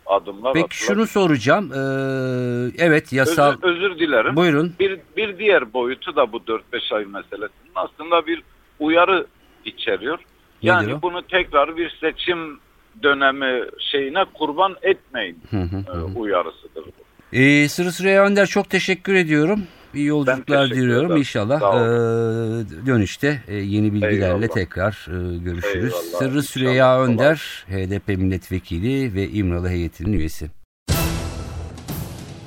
adımlar 0.07 0.53
Peki 0.53 0.65
atılabilir. 0.65 0.87
şunu 0.87 1.07
soracağım. 1.07 1.73
Ee, 1.73 2.73
evet 2.79 3.13
yasal... 3.13 3.57
Özür, 3.63 3.77
özür 3.77 3.99
dilerim. 3.99 4.37
Buyurun. 4.37 4.75
Bir, 4.81 5.01
bir 5.17 5.39
diğer 5.39 5.73
boyutu 5.73 6.17
da 6.17 6.33
bu 6.33 6.37
4-5 6.37 6.95
ay 6.95 7.05
meselesinin 7.05 7.73
aslında 7.75 8.27
bir 8.27 8.43
uyarı 8.81 9.27
içeriyor. 9.65 10.19
Yani 10.63 10.87
Nedir 10.87 10.97
o? 10.97 11.03
bunu 11.03 11.23
tekrar 11.23 11.77
bir 11.77 11.97
seçim 12.01 12.59
dönemi 13.03 13.65
şeyine 13.91 14.25
kurban 14.35 14.77
etmeyin 14.83 15.39
e, 15.53 16.19
uyarısıdır 16.19 16.85
bu. 16.85 17.05
Ee, 17.33 17.69
Sırı 17.69 17.93
Süreyya 17.93 18.25
Önder 18.25 18.47
çok 18.47 18.71
teşekkür 18.71 19.15
ediyorum. 19.15 19.63
İyi 19.95 20.07
yolculuklar 20.07 20.71
diliyorum. 20.71 21.17
İnşallah 21.17 21.61
ee, 21.61 22.87
dönüşte 22.87 23.43
ee, 23.49 23.55
yeni 23.55 23.93
bilgilerle 23.93 24.25
Eyvallah. 24.25 24.49
tekrar 24.49 25.07
ee, 25.09 25.39
görüşürüz. 25.39 25.93
Eyvallah. 25.95 26.19
Sırrı. 26.19 26.43
Süreyya. 26.43 27.03
Önder, 27.03 27.65
HDP 27.69 28.09
milletvekili 28.09 29.15
ve 29.15 29.29
İmralı 29.29 29.69
heyetinin 29.69 30.13
üyesi. 30.13 30.51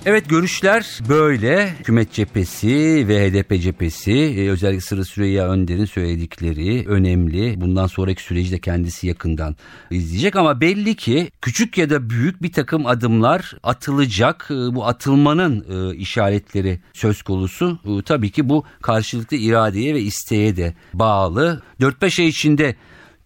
Evet 0.09 0.29
görüşler 0.29 0.99
böyle. 1.09 1.69
Hükümet 1.79 2.11
cephesi 2.11 3.05
ve 3.07 3.29
HDP 3.29 3.61
cephesi 3.61 4.11
e, 4.11 4.49
özellikle 4.49 4.81
Sırrı 4.81 5.05
Süreyya 5.05 5.49
Önder'in 5.49 5.85
söyledikleri 5.85 6.87
önemli. 6.87 7.61
Bundan 7.61 7.87
sonraki 7.87 8.23
süreci 8.23 8.51
de 8.51 8.59
kendisi 8.59 9.07
yakından 9.07 9.55
izleyecek 9.91 10.35
ama 10.35 10.61
belli 10.61 10.95
ki 10.95 11.31
küçük 11.41 11.77
ya 11.77 11.89
da 11.89 12.09
büyük 12.09 12.43
bir 12.43 12.51
takım 12.51 12.85
adımlar 12.85 13.53
atılacak. 13.63 14.47
E, 14.51 14.53
Bu 14.53 14.85
atılmanın 14.85 15.65
e, 15.69 15.95
işaretleri 15.95 16.79
söz 16.93 17.21
konusu. 17.21 17.79
Tabii 18.05 18.29
ki 18.29 18.49
bu 18.49 18.63
karşılıklı 18.81 19.37
iradeye 19.37 19.95
ve 19.95 20.01
isteğe 20.01 20.57
de 20.57 20.73
bağlı. 20.93 21.61
4-5 21.81 22.21
ay 22.21 22.27
içinde 22.27 22.75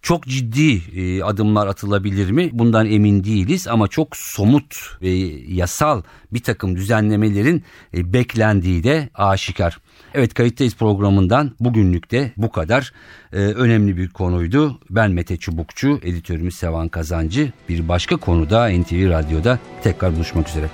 çok 0.02 0.26
ciddi 0.26 0.82
e, 1.00 1.22
adımlar 1.22 1.66
atılabilir 1.66 2.30
mi? 2.30 2.50
Bundan 2.52 2.86
emin 2.86 3.24
değiliz 3.24 3.68
ama 3.68 3.88
çok 3.88 4.16
somut 4.16 4.76
ve 5.02 5.10
yasal 5.48 6.02
bir 6.32 6.42
takım 6.42 6.76
düzenlemelerin 6.76 7.64
e, 7.94 8.12
beklendiği 8.12 8.84
de 8.84 9.08
aşikar. 9.14 9.78
Evet 10.14 10.34
kayıttayız 10.34 10.76
programından 10.76 11.52
bugünlük 11.60 12.10
de 12.10 12.32
bu 12.36 12.50
kadar 12.50 12.92
e, 13.32 13.36
önemli 13.36 13.96
bir 13.96 14.08
konuydu. 14.08 14.80
Ben 14.90 15.10
Mete 15.10 15.36
Çubukçu, 15.36 16.00
editörümüz 16.02 16.54
Sevan 16.54 16.88
Kazancı. 16.88 17.52
Bir 17.68 17.88
başka 17.88 18.16
konuda 18.16 18.68
NTV 18.68 19.10
Radyo'da 19.10 19.58
tekrar 19.82 20.16
buluşmak 20.16 20.48
üzere. 20.48 20.66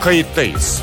Kayıttayız. 0.00 0.82